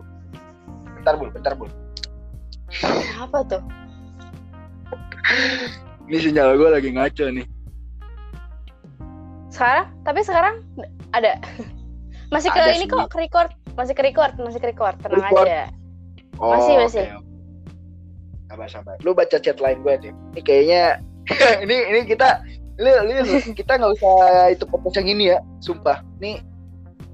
bentar 0.95 1.17
bul 1.17 1.29
bentar 1.33 1.53
bul 1.57 1.67
Apa 3.19 3.37
tuh? 3.47 3.61
ini 6.11 6.17
sinyal 6.19 6.59
gue 6.59 6.69
lagi 6.71 6.89
ngaco 6.91 7.25
nih 7.31 7.47
Sekarang? 9.51 9.87
Tapi 10.03 10.19
sekarang 10.23 10.55
ada. 11.11 11.39
Masih 12.31 12.47
ke 12.51 12.59
Ada 12.59 12.79
ini 12.79 12.87
kok, 12.87 13.11
ke 13.11 13.19
record. 13.19 13.51
Masih 13.75 13.91
ke 13.91 14.03
record, 14.07 14.31
masih 14.39 14.59
ke 14.63 14.71
record. 14.71 14.95
Tenang 15.03 15.19
Record. 15.19 15.47
aja. 15.47 15.67
Masih, 16.39 16.73
masih. 16.79 17.05
oke, 17.11 17.19
oke. 17.19 17.29
sabar 18.51 18.67
sabar 18.67 18.95
lu 19.07 19.15
baca 19.15 19.37
chat 19.39 19.55
lain 19.63 19.79
gue 19.79 19.95
deh 19.95 20.13
ini 20.35 20.41
kayaknya 20.43 20.99
ini 21.63 21.75
ini 21.87 21.99
kita 22.03 22.43
lu, 22.75 22.91
lu, 23.07 23.23
kita 23.55 23.79
nggak 23.79 23.91
usah 23.95 24.51
itu 24.51 24.67
podcast 24.67 24.99
yang 24.99 25.07
ini 25.15 25.23
ya 25.31 25.39
sumpah 25.63 26.03
ini 26.19 26.43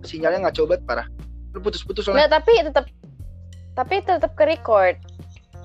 sinyalnya 0.01 0.49
nggak 0.49 0.57
coba 0.57 0.81
parah 0.81 1.05
lu 1.53 1.61
putus-putus 1.61 2.09
soalnya 2.09 2.25
Nggak, 2.25 2.41
tapi 2.41 2.53
tetap 2.65 2.85
tapi 3.77 4.01
tetap 4.01 4.33
ke 4.33 4.43
record. 4.49 4.97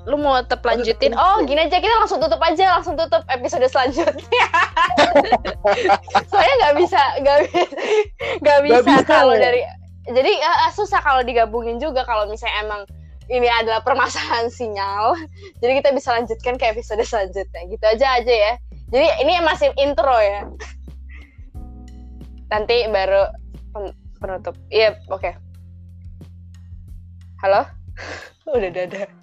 Lu 0.03 0.19
mau 0.19 0.43
tetap 0.43 0.67
lanjutin? 0.67 1.15
Oh, 1.15 1.39
gini 1.47 1.63
aja 1.63 1.79
kita 1.79 1.95
langsung 2.03 2.19
tutup 2.19 2.43
aja, 2.43 2.75
langsung 2.75 2.99
tutup 2.99 3.23
episode 3.31 3.63
selanjutnya. 3.71 4.47
Soalnya 6.31 6.55
nggak 6.59 6.75
bisa, 6.83 7.03
nggak 7.23 7.39
bisa, 7.47 7.63
nggak 8.43 8.61
bisa, 8.67 8.79
bisa. 8.83 9.07
kalau 9.07 9.35
dari. 9.39 9.63
Jadi 10.03 10.33
eh, 10.35 10.71
susah 10.75 10.99
kalau 10.99 11.23
digabungin 11.23 11.79
juga 11.79 12.03
kalau 12.03 12.27
misalnya 12.27 12.67
emang 12.67 12.83
ini 13.31 13.47
adalah 13.47 13.79
permasalahan 13.87 14.51
sinyal. 14.51 15.15
Jadi 15.63 15.73
kita 15.79 15.95
bisa 15.95 16.11
lanjutkan 16.19 16.59
ke 16.59 16.75
episode 16.75 17.03
selanjutnya. 17.07 17.63
Gitu 17.71 17.85
aja 17.87 18.19
aja 18.19 18.35
ya. 18.35 18.53
Jadi 18.91 19.07
ini 19.23 19.39
masih 19.47 19.71
intro 19.79 20.19
ya. 20.19 20.51
Nanti 22.53 22.91
baru 22.91 23.31
pen- 23.71 23.97
penutup. 24.19 24.59
Iya, 24.67 24.99
oke. 25.07 25.31
Halo? 27.39 27.71
Udah 28.51 28.71
dadah. 28.75 29.22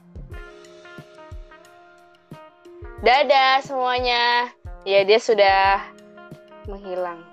Dadah 2.99 3.63
semuanya. 3.63 4.51
Ya 4.83 5.07
dia 5.07 5.19
sudah 5.23 5.79
menghilang. 6.67 7.23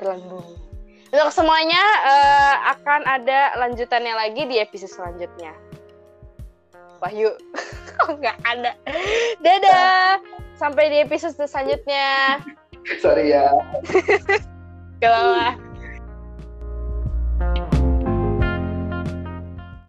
Telan 0.00 0.20
bumi. 0.32 0.56
Untuk 1.10 1.28
semuanya 1.34 1.82
eh, 2.06 2.54
akan 2.72 3.04
ada 3.04 3.52
lanjutannya 3.60 4.14
lagi 4.16 4.48
di 4.48 4.56
episode 4.56 4.88
selanjutnya. 4.88 5.52
Wahyu. 7.04 7.36
Kok 8.00 8.16
nggak 8.16 8.38
ada. 8.48 8.72
Dadah. 9.44 10.24
Sampai 10.56 10.88
di 10.88 11.04
episode 11.04 11.36
selanjutnya. 11.36 12.40
sorry 13.00 13.32
ya 13.32 13.52
Gak 15.00 15.08
apa-apa. 15.08 15.69